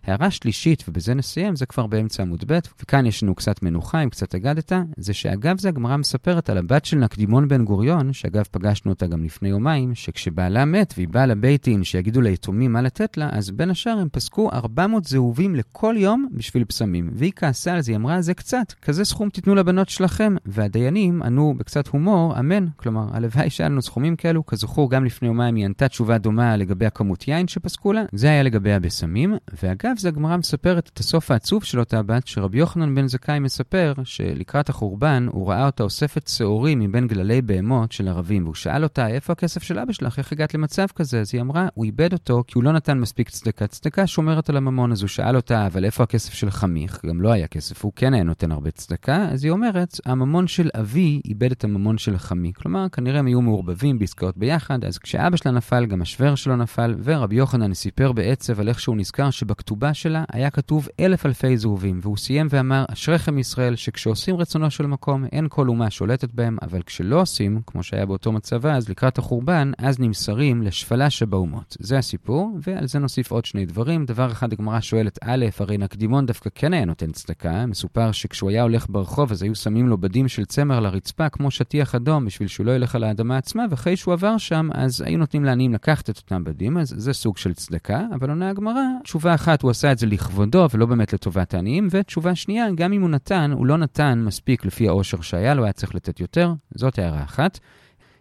הערה 0.08 0.32
שלישית, 0.32 0.84
ובזה 0.88 1.14
נסיים, 1.14 1.56
זה 1.56 1.66
כבר 1.66 1.88
באמצע 1.88 2.24
עמוד 2.24 2.44
ב', 2.48 2.60
וכאן 2.82 3.06
יש 3.06 3.24
לנו 3.24 3.36
קצת 3.36 3.64
מנוחה, 3.64 4.04
אם 4.04 4.10
קצת 4.10 4.36
אגדת, 4.36 4.72
זה 4.98 5.14
שאגב 5.14 5.60
זה 5.60 5.70
הגמרא 5.70 5.98
מספרת 5.98 6.50
על 6.50 6.58
הבת 6.58 6.86
של 6.86 6.98
נקדימון 6.98 7.48
בן 7.48 7.66
גוריון, 7.66 8.14
שאגב 8.14 8.44
פגשנו 8.52 8.92
אותה 8.92 9.08
גם 9.08 9.24
לפני 9.24 9.50
יומיים, 9.50 9.96
שכשבעלה 9.96 10.66
מת 10.66 10.94
והיא 10.98 11.08
באה 11.08 11.26
לבייטים 11.26 11.84
שיגידו 11.84 12.22
ליתומים 12.22 12.74
מה 12.74 12.82
לתת 12.82 13.18
לה, 13.18 13.30
אז 13.32 13.52
בין 13.52 13.70
השאר 13.70 13.98
הם 14.00 14.10
פסקו 14.12 14.50
400 14.54 15.06
זהובים 15.06 15.56
לכל 15.56 15.96
יום 15.98 16.28
בשביל 16.32 16.64
פסמים. 16.64 17.10
והיא 17.14 17.32
כעסה 17.36 17.74
על 17.74 17.82
זה, 17.82 17.92
היא 17.92 17.98
אמרה, 17.98 18.22
זה 18.22 18.34
קצת, 18.34 18.74
כזה 18.82 19.06
סכום 19.06 19.30
תיתנו 19.30 19.56
לבנות 19.56 19.90
שלכם. 19.90 20.36
והדיינים 20.46 21.24
ענו 21.24 21.54
בקצת 21.58 21.88
הומור, 21.88 22.40
אמן. 22.40 22.66
כלומר, 22.76 23.08
הלוואי 23.12 23.50
שהיה 23.50 23.70
לנו 23.70 23.82
סכומים 23.82 24.16
כאלו, 24.16 24.46
כזכור, 24.46 24.92
גם 24.92 25.06
לפני 25.06 25.28
יומיים 25.28 25.56
היא 25.56 25.66
ענתה 25.66 25.88
תשובה 25.88 26.18
דומה 26.18 26.58
לגבי 26.58 26.86
הכמות 26.86 27.28
יין 27.28 27.48
שפסקו 27.48 27.94
לה, 27.94 28.04
זה 28.12 28.28
היה 28.28 28.44
לגבי 28.44 28.74
הבשמים. 28.74 29.36
ואגב, 29.64 29.97
זה 30.00 30.08
הגמרא 30.08 30.38
מספרת 30.38 30.89
את 30.94 31.00
הסוף 31.00 31.32
העצוב 31.32 31.63
של 31.63 31.80
אותה 31.80 32.04
בת, 32.04 32.27
שרבי 32.27 32.60
יוחנן 32.60 32.96
בן 32.96 33.08
זכאי 33.08 33.39
מספר 33.39 33.94
שלקראת 34.04 34.70
החורבן 34.70 35.27
הוא 35.32 35.50
ראה 35.50 35.66
אותה 35.66 35.84
אוספת 35.84 36.27
שעורים 36.27 36.80
מבין 36.80 37.08
גללי 37.08 37.42
בהמות 37.42 37.92
של 37.92 38.08
ערבים, 38.08 38.44
והוא 38.44 38.56
שאל 38.56 38.84
אותה, 38.84 39.08
איפה 39.08 39.34
הכסף 39.34 39.63
של 39.63 39.80
אבא 39.80 39.94
שלך? 39.94 40.20
איך 40.20 40.32
הגעת 40.32 40.54
למצב 40.54 40.86
כזה? 40.96 41.22
אז 41.22 41.30
היא 41.34 41.42
אמרה, 41.42 41.68
הוא 41.74 41.86
איבד 41.86 42.13
אותו 42.13 42.44
כי 42.48 42.54
הוא 42.56 42.63
לא 42.63 42.72
נתן 42.72 43.00
מספיק 43.00 43.30
צדקה. 43.30 43.68
צדקה 43.68 44.08
שומרת 44.08 44.50
על 44.50 44.58
הממון, 44.58 44.92
אז 44.92 45.01
הוא 45.01 45.08
שאל 45.08 45.36
אותה, 45.36 45.68
אבל 45.68 45.86
איפה 45.86 46.04
הכסף 46.04 46.34
של 46.34 46.50
חמיך? 46.50 47.01
גם 47.06 47.22
לא 47.22 47.32
היה 47.32 47.48
כסף, 47.48 47.84
הוא 47.84 47.92
כן 47.96 48.13
היה 48.13 48.24
נותן 48.24 48.51
הרבה 48.51 48.72
צדקה. 48.72 49.27
אז 49.32 49.44
היא 49.44 49.51
אומרת, 49.51 50.00
הממון 50.06 50.48
של 50.48 50.70
אבי 50.80 51.22
איבד 51.25 51.51
את 51.51 51.63
הממון 51.63 51.98
של 51.98 52.18
חמי. 52.18 52.51
כלומר, 52.54 52.89
כנראה 52.89 53.20
הם 53.20 53.25
היו 53.25 53.42
מעורבבים 53.42 54.00
בעסקאות 54.00 54.38
ביחד, 54.38 54.86
אז 54.86 54.98
כשאבא 54.98 55.38
שלה 55.38 55.51
נפל, 55.51 55.86
גם 55.86 56.01
השוור 56.01 56.36
שלו 56.36 56.56
נפל, 56.56 56.96
ורבי 57.04 57.36
יוחנן 57.36 57.74
סיפר 57.74 58.12
בעצב 58.12 58.60
על 58.60 58.70
איך 58.70 58.80
שהוא 58.80 58.98
נזכר 58.98 59.30
שבכתובה 59.30 59.87
שלה 59.94 60.24
היה 60.32 60.50
כתוב 60.50 60.88
אלף 61.00 61.25
אלפי 61.25 61.58
זהובים, 61.58 62.00
והוא 62.03 62.17
סיים 62.17 62.48
ואמר, 62.50 62.86
אשריכם 62.94 63.38
ישראל, 63.38 63.75
שכשעושים 63.75 64.36
רצונו 64.36 64.72
של 64.72 64.86
מקום, 64.86 65.25
אין 65.32 65.48
כל 65.50 65.67
אומה 65.67 65.89
שולטת 65.89 66.34
בהם, 66.34 66.57
אבל 66.62 66.81
כשלא 66.81 67.22
עושים, 67.22 67.62
כמו 67.68 67.83
שהיה 67.83 68.05
באותו 68.05 68.31
מצב 68.31 68.66
אז, 68.66 68.90
לקראת 68.90 69.18
החורבן, 69.18 69.72
אז 69.77 70.00
נמסרים 70.00 70.62
לשפלה 70.62 71.09
שבאומות. 71.09 71.77
זה 71.79 71.98
הסיפור, 71.98 72.57
ועל 72.64 72.88
זה 72.88 73.00
נוסיף 73.00 73.31
עוד 73.31 73.46
שני 73.46 73.66
דברים. 73.66 74.05
דבר 74.05 74.31
אחד, 74.31 74.53
הגמרא 74.53 74.79
שואלת, 74.79 75.20
א', 75.24 75.46
הרי 75.59 75.77
נקדימון 75.77 76.25
דווקא 76.25 76.50
כן 76.55 76.74
היה 76.74 76.85
נותן 76.85 77.12
צדקה, 77.12 77.66
מסופר 77.66 78.12
שכשהוא 78.12 78.50
היה 78.50 78.64
הולך 78.64 78.85
ברחוב, 78.90 79.31
אז 79.31 79.44
היו 79.44 79.55
שמים 79.55 79.88
לו 79.88 79.98
בדים 79.98 80.27
של 80.27 80.46
צמר 80.46 80.79
לרצפה, 80.79 81.29
כמו 81.29 81.51
שטיח 81.51 81.96
אדום, 81.96 82.25
בשביל 82.25 82.48
שהוא 82.48 82.66
לא 82.66 82.75
ילך 82.75 82.96
על 82.96 83.03
האדמה 83.03 83.38
עצמה, 83.38 83.66
ואחרי 83.70 83.96
שהוא 83.96 84.14
עבר 84.14 84.38
שם, 84.38 84.70
אז 84.74 85.01
היו 85.01 85.18
נותנים 85.18 85.46
לעניים 85.46 85.74
לקחת 85.74 86.09
את 86.09 86.18
אותם 86.18 86.44
בדים, 86.44 86.77
אז 86.77 86.94
זה 86.98 87.14
סוג 87.14 87.38
של 87.38 87.53
צדקה, 87.53 88.01
אבל 88.16 88.29
עונה 88.29 88.50
הגמרא, 88.50 88.81
תשובה 89.03 89.35
אחת, 89.35 89.64
הוא 89.68 89.72
עשה 89.72 89.92
את 89.92 89.98
זה 89.98 90.06
לכבודו 90.06 90.68
ולא 90.74 90.86
באמת 90.86 91.14
לטובת 91.14 91.53
העניים. 91.53 91.88
ותשובה 91.92 92.36
שנייה, 92.36 92.66
גם 92.75 92.94
אם 92.94 93.01
הוא 93.01 93.10
נתן, 93.10 93.51
הוא 93.53 93.66
לא 93.66 93.77
נתן 93.77 94.22
מספיק 94.25 94.66
לפי 94.66 94.88
העושר 94.88 95.22
שהיה 95.22 95.53
לו, 95.53 95.64
היה 95.64 95.74
צריך 95.74 95.96
לתת 95.96 96.20
יותר. 96.20 96.53
זאת 96.75 97.00
הערה 97.00 97.24
אחת. 97.24 97.60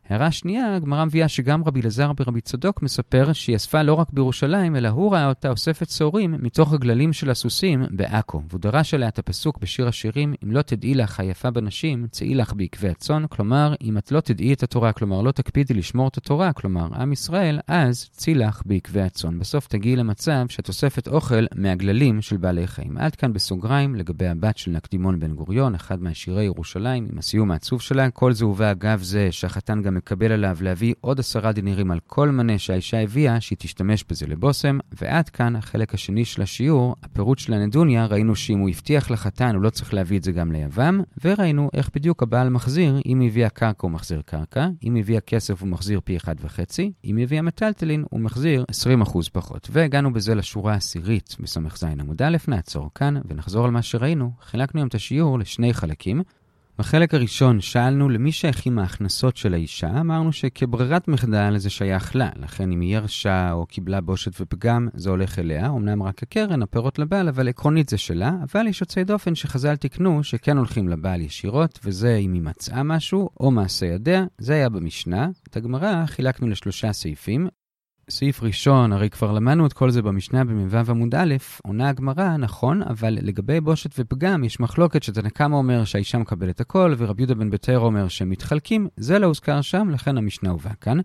הערה 0.08 0.30
שנייה, 0.30 0.76
הגמרא 0.76 1.04
מביאה 1.04 1.28
שגם 1.28 1.64
רבי 1.64 1.80
אלעזר 1.80 2.12
ברבי 2.12 2.40
צדוק 2.40 2.82
מספר 2.82 3.32
שהיא 3.32 3.56
אספה 3.56 3.82
לא 3.82 3.94
רק 3.94 4.10
בירושלים, 4.12 4.76
אלא 4.76 4.88
הוא 4.88 5.12
ראה 5.12 5.28
אותה 5.28 5.48
אוספת 5.48 5.86
צהורים 5.86 6.34
מתוך 6.38 6.72
הגללים 6.72 7.12
של 7.12 7.30
הסוסים 7.30 7.84
בעכו. 7.90 8.42
והוא 8.48 8.60
דרש 8.60 8.94
עליה 8.94 9.08
את 9.08 9.18
הפסוק 9.18 9.58
בשיר 9.58 9.88
השירים, 9.88 10.34
אם 10.44 10.52
לא 10.52 10.62
תדעי 10.62 10.94
לך 10.94 11.20
היפה 11.20 11.50
בנשים, 11.50 12.06
צאי 12.10 12.34
לך 12.34 12.52
בעקבי 12.52 12.88
הצאן. 12.88 13.24
כלומר, 13.30 13.74
אם 13.82 13.98
את 13.98 14.12
לא 14.12 14.20
תדעי 14.20 14.52
את 14.52 14.62
התורה, 14.62 14.92
כלומר 14.92 15.22
לא 15.22 15.32
תקפידי 15.32 15.74
לשמור 15.74 16.08
את 16.08 16.16
התורה, 16.16 16.52
כלומר 16.52 16.88
עם 16.94 17.12
ישראל, 17.12 17.58
אז 17.68 18.08
צאי 18.12 18.34
לך 18.34 18.62
בעקבי 18.66 19.00
הצאן. 19.00 19.38
בסוף 19.38 19.66
תגיעי 19.66 19.96
למצב 19.96 20.44
שאת 20.48 20.68
אוספת 20.68 21.08
אוכל 21.08 21.44
מהגללים 21.54 22.22
של 22.22 22.36
בעלי 22.36 22.66
חיים. 22.66 22.98
עד 22.98 23.14
כאן 23.14 23.32
בסוגריים 23.32 23.94
לגבי 23.94 24.26
הבת 24.26 24.58
של 24.58 24.70
נקדימון 24.70 25.20
בן 25.20 25.34
גוריון, 25.34 25.74
אחד 25.74 26.02
מהשירי 26.02 26.44
ירושלים, 26.44 27.08
עם 27.12 27.18
הסיום 27.18 27.50
העצוב 27.50 27.80
שלה. 27.80 28.10
כל 28.10 28.32
זה 28.32 28.44
הובא 28.44 28.70
אגב 28.70 29.02
זה 29.02 29.28
שהחתן 29.30 29.82
גם 29.82 29.95
מקבל 29.96 30.32
עליו 30.32 30.56
להביא 30.60 30.94
עוד 31.00 31.20
עשרה 31.20 31.52
דינרים 31.52 31.90
על 31.90 31.98
כל 32.06 32.30
מנה 32.30 32.58
שהאישה 32.58 33.02
הביאה, 33.02 33.40
שהיא 33.40 33.58
תשתמש 33.58 34.04
בזה 34.10 34.26
לבושם. 34.26 34.78
ועד 35.00 35.28
כאן 35.28 35.56
החלק 35.56 35.94
השני 35.94 36.24
של 36.24 36.42
השיעור, 36.42 36.96
הפירוט 37.02 37.38
של 37.38 37.52
הנדוניה, 37.52 38.06
ראינו 38.06 38.36
שאם 38.36 38.58
הוא 38.58 38.68
הבטיח 38.68 39.10
לחתן, 39.10 39.54
הוא 39.54 39.62
לא 39.62 39.70
צריך 39.70 39.94
להביא 39.94 40.18
את 40.18 40.22
זה 40.22 40.32
גם 40.32 40.52
ליבם, 40.52 41.00
וראינו 41.24 41.70
איך 41.74 41.90
בדיוק 41.94 42.22
הבעל 42.22 42.48
מחזיר, 42.48 43.00
אם 43.06 43.20
הביאה 43.20 43.48
קרקע 43.48 43.86
הוא 43.86 43.90
מחזיר 43.90 44.22
קרקע, 44.26 44.68
אם 44.84 44.96
הביאה 44.96 45.20
כסף 45.20 45.60
הוא 45.60 45.68
מחזיר 45.68 46.00
פי 46.04 46.16
אחד 46.16 46.34
וחצי, 46.40 46.92
אם 47.04 47.16
היא 47.16 47.24
הביאה 47.24 47.42
מטלטלין 47.42 48.04
הוא 48.10 48.20
מחזיר 48.20 48.64
20% 49.02 49.30
פחות. 49.32 49.68
והגענו 49.72 50.12
בזה 50.12 50.34
לשורה 50.34 50.72
העשירית 50.72 51.36
בס"ז 51.40 51.84
עמוד 52.00 52.22
א', 52.22 52.36
נעצור 52.48 52.90
כאן 52.94 53.14
ונחזור 53.28 53.64
על 53.64 53.70
מה 53.70 53.82
שראינו. 53.82 54.30
חילקנו 54.40 54.80
היום 54.80 54.88
את 54.88 54.94
השיעור 54.94 55.38
לשני 55.38 55.74
חלקים. 55.74 56.22
בחלק 56.78 57.14
הראשון 57.14 57.60
שאלנו 57.60 58.08
למי 58.08 58.32
שייכים 58.32 58.78
ההכנסות 58.78 59.36
של 59.36 59.54
האישה, 59.54 60.00
אמרנו 60.00 60.32
שכברירת 60.32 61.08
מחדל 61.08 61.58
זה 61.58 61.70
שייך 61.70 62.16
לה, 62.16 62.30
לכן 62.36 62.72
אם 62.72 62.80
היא 62.80 62.96
ירשה 62.96 63.52
או 63.52 63.66
קיבלה 63.66 64.00
בושת 64.00 64.40
ופגם, 64.40 64.88
זה 64.94 65.10
הולך 65.10 65.38
אליה, 65.38 65.66
אמנם 65.66 66.02
רק 66.02 66.22
הקרן, 66.22 66.62
הפירות 66.62 66.98
לבעל, 66.98 67.28
אבל 67.28 67.48
עקרונית 67.48 67.88
זה 67.88 67.98
שלה, 67.98 68.32
אבל 68.42 68.66
יש 68.66 68.80
יוצאי 68.80 69.04
דופן 69.04 69.34
שחז"ל 69.34 69.76
תיקנו 69.76 70.24
שכן 70.24 70.56
הולכים 70.56 70.88
לבעל 70.88 71.20
ישירות, 71.20 71.78
וזה 71.84 72.16
אם 72.16 72.32
היא 72.32 72.42
מצאה 72.42 72.82
משהו 72.82 73.30
או 73.40 73.50
מעשה 73.50 73.86
ידיה, 73.86 74.24
זה 74.38 74.54
היה 74.54 74.68
במשנה. 74.68 75.28
את 75.48 75.56
הגמרא 75.56 76.06
חילקנו 76.06 76.48
לשלושה 76.48 76.92
סעיפים, 76.92 77.48
סעיף 78.10 78.42
ראשון, 78.42 78.92
הרי 78.92 79.10
כבר 79.10 79.32
למדנו 79.32 79.66
את 79.66 79.72
כל 79.72 79.90
זה 79.90 80.02
במשנה 80.02 80.44
במ"ו 80.44 80.90
עמוד 80.90 81.14
א', 81.14 81.34
עונה 81.62 81.88
הגמרא, 81.88 82.36
נכון, 82.36 82.82
אבל 82.82 83.18
לגבי 83.20 83.60
בושת 83.60 83.90
ופגם 83.98 84.44
יש 84.44 84.60
מחלוקת 84.60 85.02
שתנקמה 85.02 85.56
אומר 85.56 85.84
שהאישה 85.84 86.18
מקבלת 86.18 86.60
הכל, 86.60 86.94
ורבי 86.98 87.22
יהודה 87.22 87.34
בן 87.34 87.50
ביתר 87.50 87.78
אומר 87.78 88.08
שהם 88.08 88.30
מתחלקים, 88.30 88.88
זה 88.96 89.18
לא 89.18 89.26
הוזכר 89.26 89.60
שם, 89.60 89.90
לכן 89.90 90.18
המשנה 90.18 90.50
הובא 90.50 90.70
כאן. 90.80 90.98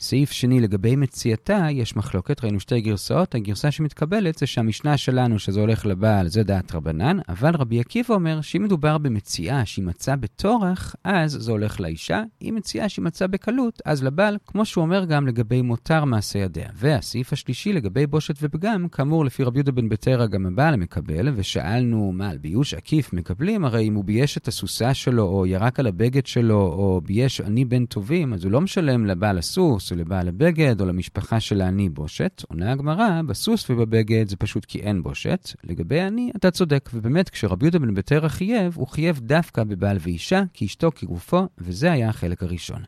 סעיף 0.00 0.30
שני, 0.30 0.60
לגבי 0.60 0.96
מציאתה, 0.96 1.66
יש 1.70 1.96
מחלוקת, 1.96 2.44
ראינו 2.44 2.60
שתי 2.60 2.80
גרסאות, 2.80 3.34
הגרסה 3.34 3.70
שמתקבלת 3.70 4.38
זה 4.38 4.46
שהמשנה 4.46 4.96
שלנו, 4.96 5.38
שזה 5.38 5.60
הולך 5.60 5.86
לבעל, 5.86 6.28
זה 6.28 6.42
דעת 6.42 6.74
רבנן, 6.74 7.18
אבל 7.28 7.54
רבי 7.54 7.80
עקיבא 7.80 8.14
אומר 8.14 8.40
שאם 8.40 8.62
מדובר 8.62 8.98
במציאה 8.98 9.66
שהיא 9.66 9.84
מצאה 9.84 10.16
בטורח, 10.16 10.94
אז 11.04 11.32
זה 11.32 11.52
הולך 11.52 11.80
לאישה, 11.80 12.22
אם 12.42 12.54
מציאה 12.56 12.88
שהיא 12.88 13.04
מצאה 13.04 13.28
בקלות, 13.28 13.82
אז 13.84 14.04
לבעל, 14.04 14.36
כמו 14.46 14.64
שהוא 14.64 14.82
אומר 14.82 15.04
גם 15.04 15.26
לגבי 15.26 15.62
מותר 15.62 16.04
מעשה 16.04 16.47
בידיה. 16.48 16.70
והסעיף 16.74 17.32
השלישי 17.32 17.72
לגבי 17.72 18.06
בושת 18.06 18.34
ופגם, 18.42 18.88
כאמור, 18.88 19.24
לפי 19.24 19.42
רבי 19.42 19.58
יהודה 19.58 19.72
בן 19.72 19.88
ביתרא 19.88 20.26
גם 20.26 20.46
הבעל 20.46 20.76
מקבל, 20.76 21.32
ושאלנו 21.34 22.12
מה 22.12 22.30
על 22.30 22.38
ביוש 22.38 22.74
עקיף 22.74 23.12
מקבלים, 23.12 23.64
הרי 23.64 23.88
אם 23.88 23.94
הוא 23.94 24.04
בייש 24.04 24.38
את 24.38 24.48
הסוסה 24.48 24.94
שלו, 24.94 25.22
או 25.22 25.46
ירק 25.46 25.80
על 25.80 25.86
הבגד 25.86 26.26
שלו, 26.26 26.60
או 26.60 27.00
בייש 27.04 27.40
עני 27.40 27.64
בן 27.64 27.86
טובים, 27.86 28.32
אז 28.32 28.44
הוא 28.44 28.52
לא 28.52 28.60
משלם 28.60 29.06
לבעל 29.06 29.38
הסוס, 29.38 29.92
או 29.92 29.96
לבעל 29.96 30.28
הבגד, 30.28 30.80
או 30.80 30.86
למשפחה 30.86 31.40
של 31.40 31.60
העני 31.60 31.88
בושת. 31.88 32.44
עונה 32.48 32.72
הגמרא, 32.72 33.22
בסוס 33.22 33.70
ובבגד 33.70 34.28
זה 34.28 34.36
פשוט 34.36 34.64
כי 34.64 34.80
אין 34.80 35.02
בושת. 35.02 35.50
לגבי 35.64 36.00
העני, 36.00 36.30
אתה 36.36 36.50
צודק, 36.50 36.90
ובאמת, 36.94 37.28
כשרבי 37.28 37.66
יהודה 37.66 37.78
בן 37.78 37.94
ביתרא 37.94 38.28
חייב, 38.28 38.76
הוא 38.76 38.86
חייב 38.86 39.20
דווקא 39.22 39.64
בבעל 39.64 39.96
ואישה, 40.00 40.42
כי 40.52 40.64
אשתו 40.66 40.90
כגופו, 40.94 41.46
וזה 41.58 41.92
היה 41.92 42.08
החלק 42.08 42.42
הראשון. 42.42 42.82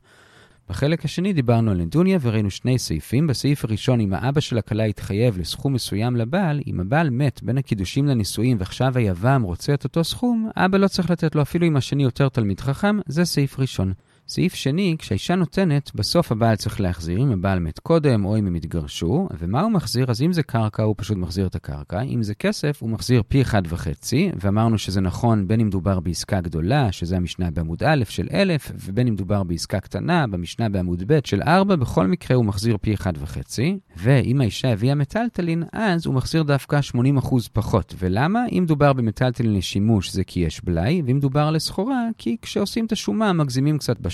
בחלק 0.70 1.04
השני 1.04 1.32
דיברנו 1.32 1.70
על 1.70 1.76
נדוניה 1.76 2.18
וראינו 2.22 2.50
שני 2.50 2.78
סעיפים. 2.78 3.26
בסעיף 3.26 3.64
הראשון, 3.64 4.00
אם 4.00 4.12
האבא 4.12 4.40
של 4.40 4.58
הכלה 4.58 4.84
התחייב 4.84 5.38
לסכום 5.38 5.72
מסוים 5.72 6.16
לבעל, 6.16 6.60
אם 6.66 6.80
הבעל 6.80 7.10
מת 7.10 7.42
בין 7.42 7.58
הקידושים 7.58 8.06
לנישואים 8.06 8.56
ועכשיו 8.60 8.98
היבם 8.98 9.42
רוצה 9.42 9.74
את 9.74 9.84
אותו 9.84 10.04
סכום, 10.04 10.50
אבא 10.56 10.78
לא 10.78 10.88
צריך 10.88 11.10
לתת 11.10 11.34
לו 11.34 11.42
אפילו 11.42 11.66
אם 11.66 11.76
השני 11.76 12.02
יותר 12.02 12.28
תלמיד 12.28 12.60
חכם, 12.60 12.98
זה 13.06 13.24
סעיף 13.24 13.58
ראשון. 13.58 13.92
סעיף 14.30 14.54
שני, 14.54 14.96
כשהאישה 14.98 15.34
נותנת, 15.34 15.90
בסוף 15.94 16.32
הבעל 16.32 16.56
צריך 16.56 16.80
להחזיר, 16.80 17.18
אם 17.18 17.32
הבעל 17.32 17.58
מת 17.58 17.78
קודם 17.78 18.24
או 18.24 18.38
אם 18.38 18.46
הם 18.46 18.54
התגרשו, 18.54 19.28
ומה 19.38 19.60
הוא 19.60 19.72
מחזיר? 19.72 20.10
אז 20.10 20.22
אם 20.22 20.32
זה 20.32 20.42
קרקע, 20.42 20.82
הוא 20.82 20.94
פשוט 20.98 21.16
מחזיר 21.16 21.46
את 21.46 21.54
הקרקע, 21.54 22.00
אם 22.00 22.22
זה 22.22 22.34
כסף, 22.34 22.82
הוא 22.82 22.90
מחזיר 22.90 23.22
פי 23.28 23.42
אחד 23.42 23.62
וחצי, 23.68 24.30
ואמרנו 24.40 24.78
שזה 24.78 25.00
נכון 25.00 25.48
בין 25.48 25.60
אם 25.60 25.66
מדובר 25.66 26.00
בעסקה 26.00 26.40
גדולה, 26.40 26.92
שזה 26.92 27.16
המשנה 27.16 27.50
בעמוד 27.50 27.82
א' 27.82 28.04
של 28.08 28.28
אלף, 28.32 28.72
ובין 28.74 29.06
אם 29.06 29.12
מדובר 29.12 29.42
בעסקה 29.42 29.80
קטנה, 29.80 30.26
במשנה 30.26 30.68
בעמוד 30.68 31.02
ב' 31.06 31.18
של 31.24 31.42
ארבע, 31.42 31.76
בכל 31.76 32.06
מקרה 32.06 32.36
הוא 32.36 32.44
מחזיר 32.44 32.76
פי 32.80 32.94
אחד 32.94 33.12
וחצי, 33.18 33.78
ואם 33.96 34.40
האישה 34.40 34.72
הביאה 34.72 34.94
מטלטלין, 34.94 35.62
אז 35.72 36.06
הוא 36.06 36.14
מחזיר 36.14 36.42
דווקא 36.42 36.80
80% 37.20 37.48
פחות. 37.52 37.94
ולמה? 37.98 38.40
אם 38.52 38.62
מדובר 38.62 38.92
במטלטלין 38.92 39.54
לשימוש 39.54 40.12
זה 40.12 40.24
כי 40.24 40.40
יש 40.40 40.64
בלאי, 40.64 41.02
ואם 41.06 41.16
מדובר 41.16 41.40
על 41.40 41.56
כי 42.18 42.36
כשעושים 42.42 42.86
את 42.86 42.92
השומה. 42.92 43.32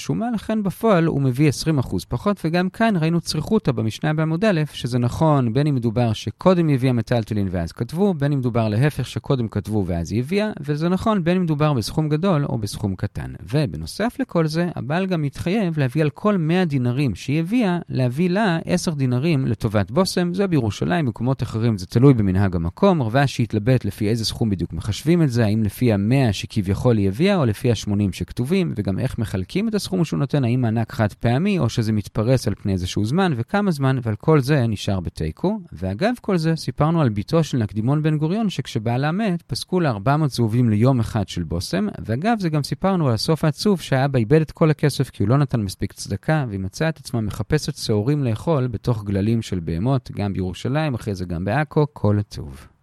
השומה, 0.06 0.30
לכן 0.34 0.62
בפועל 0.62 1.06
הוא 1.06 1.22
מביא 1.22 1.50
20% 1.82 1.96
פחות, 2.08 2.40
וגם 2.44 2.68
כאן 2.68 2.94
ראינו 3.00 3.20
צריכותא 3.20 3.72
במשנה 3.72 4.14
בעמוד 4.14 4.44
א', 4.44 4.60
שזה 4.72 4.98
נכון 4.98 5.52
בין 5.52 5.66
אם 5.66 5.74
מדובר 5.74 6.12
שקודם 6.12 6.68
הביאה 6.68 6.92
מטלטלין 6.92 7.48
ואז 7.50 7.72
כתבו, 7.72 8.14
בין 8.14 8.32
אם 8.32 8.38
מדובר 8.38 8.68
להפך 8.68 9.06
שקודם 9.06 9.48
כתבו 9.48 9.84
ואז 9.86 10.12
היא 10.12 10.20
הביאה, 10.20 10.50
וזה 10.60 10.88
נכון 10.88 11.24
בין 11.24 11.36
אם 11.36 11.42
מדובר 11.42 11.72
בסכום 11.72 12.08
גדול 12.08 12.44
או 12.44 12.58
בסכום 12.58 12.94
קטן. 12.96 13.32
ובנוסף 13.52 14.16
לכל 14.20 14.46
זה, 14.46 14.68
הבעל 14.76 15.06
גם 15.06 15.22
מתחייב 15.22 15.78
להביא 15.78 16.02
על 16.02 16.10
כל 16.10 16.36
100 16.36 16.64
דינרים 16.64 17.14
שהיא 17.14 17.40
הביאה, 17.40 17.78
להביא 17.88 18.30
לה 18.30 18.58
10 18.64 18.94
דינרים 18.94 19.46
לטובת 19.46 19.90
בושם, 19.90 20.34
זה 20.34 20.46
בירושלים, 20.46 21.04
במקומות 21.04 21.42
אחרים 21.42 21.78
זה 21.78 21.86
תלוי 21.86 22.14
במנהג 22.14 22.56
המקום, 22.56 23.02
רבה 23.02 23.26
שהתלבט 23.26 23.84
לפי 23.84 24.08
איזה 24.08 24.24
סכום 24.24 24.50
בדיוק 24.50 24.72
מחשבים 24.72 25.22
את 25.22 25.30
זה, 25.30 25.44
האם 25.44 25.62
לפי 25.62 25.92
ה-100 25.92 26.32
שכביכול 26.32 26.96
היא 26.96 27.08
הביאה, 27.08 27.36
או 27.36 27.44
לפי 27.46 27.70
ה-80 27.70 28.12
שכתובים, 28.12 28.72
וגם 28.76 28.98
איך 28.98 29.18
מחלקים 29.18 29.68
את 29.68 29.74
הסכום 29.96 30.04
שהוא 30.04 30.18
נותן, 30.18 30.44
האם 30.44 30.60
מענק 30.60 30.92
חד 30.92 31.12
פעמי, 31.12 31.58
או 31.58 31.68
שזה 31.68 31.92
מתפרס 31.92 32.48
על 32.48 32.54
פני 32.54 32.72
איזשהו 32.72 33.04
זמן, 33.04 33.32
וכמה 33.36 33.70
זמן, 33.70 33.98
ועל 34.02 34.16
כל 34.16 34.40
זה 34.40 34.66
נשאר 34.66 35.00
בתיקו. 35.00 35.60
ואגב 35.72 36.14
כל 36.20 36.36
זה, 36.36 36.56
סיפרנו 36.56 37.00
על 37.00 37.08
בתו 37.08 37.44
של 37.44 37.58
נקדימון 37.58 38.02
בן 38.02 38.18
גוריון, 38.18 38.50
שכשבעלה 38.50 39.12
מת, 39.12 39.42
פסקו 39.42 39.80
לה 39.80 39.90
400 39.90 40.30
זהובים 40.30 40.70
ליום 40.70 41.00
אחד 41.00 41.28
של 41.28 41.42
בושם, 41.42 41.86
ואגב 42.04 42.36
זה 42.40 42.48
גם 42.48 42.62
סיפרנו 42.62 43.08
על 43.08 43.14
הסוף 43.14 43.44
העצוב 43.44 43.80
שהאבא 43.80 44.18
איבד 44.18 44.40
את 44.40 44.52
כל 44.52 44.70
הכסף 44.70 45.10
כי 45.10 45.22
הוא 45.22 45.28
לא 45.28 45.36
נתן 45.36 45.60
מספיק 45.60 45.92
צדקה, 45.92 46.44
והיא 46.48 46.60
מצאה 46.60 46.88
את 46.88 46.98
עצמה 46.98 47.20
מחפשת 47.20 47.76
שעורים 47.76 48.24
לאכול 48.24 48.66
בתוך 48.66 49.04
גללים 49.04 49.42
של 49.42 49.60
בהמות, 49.60 50.10
גם 50.14 50.32
בירושלים, 50.32 50.94
אחרי 50.94 51.14
זה 51.14 51.24
גם 51.24 51.44
בעכו, 51.44 51.86
כל 51.92 52.18
עצוב. 52.18 52.75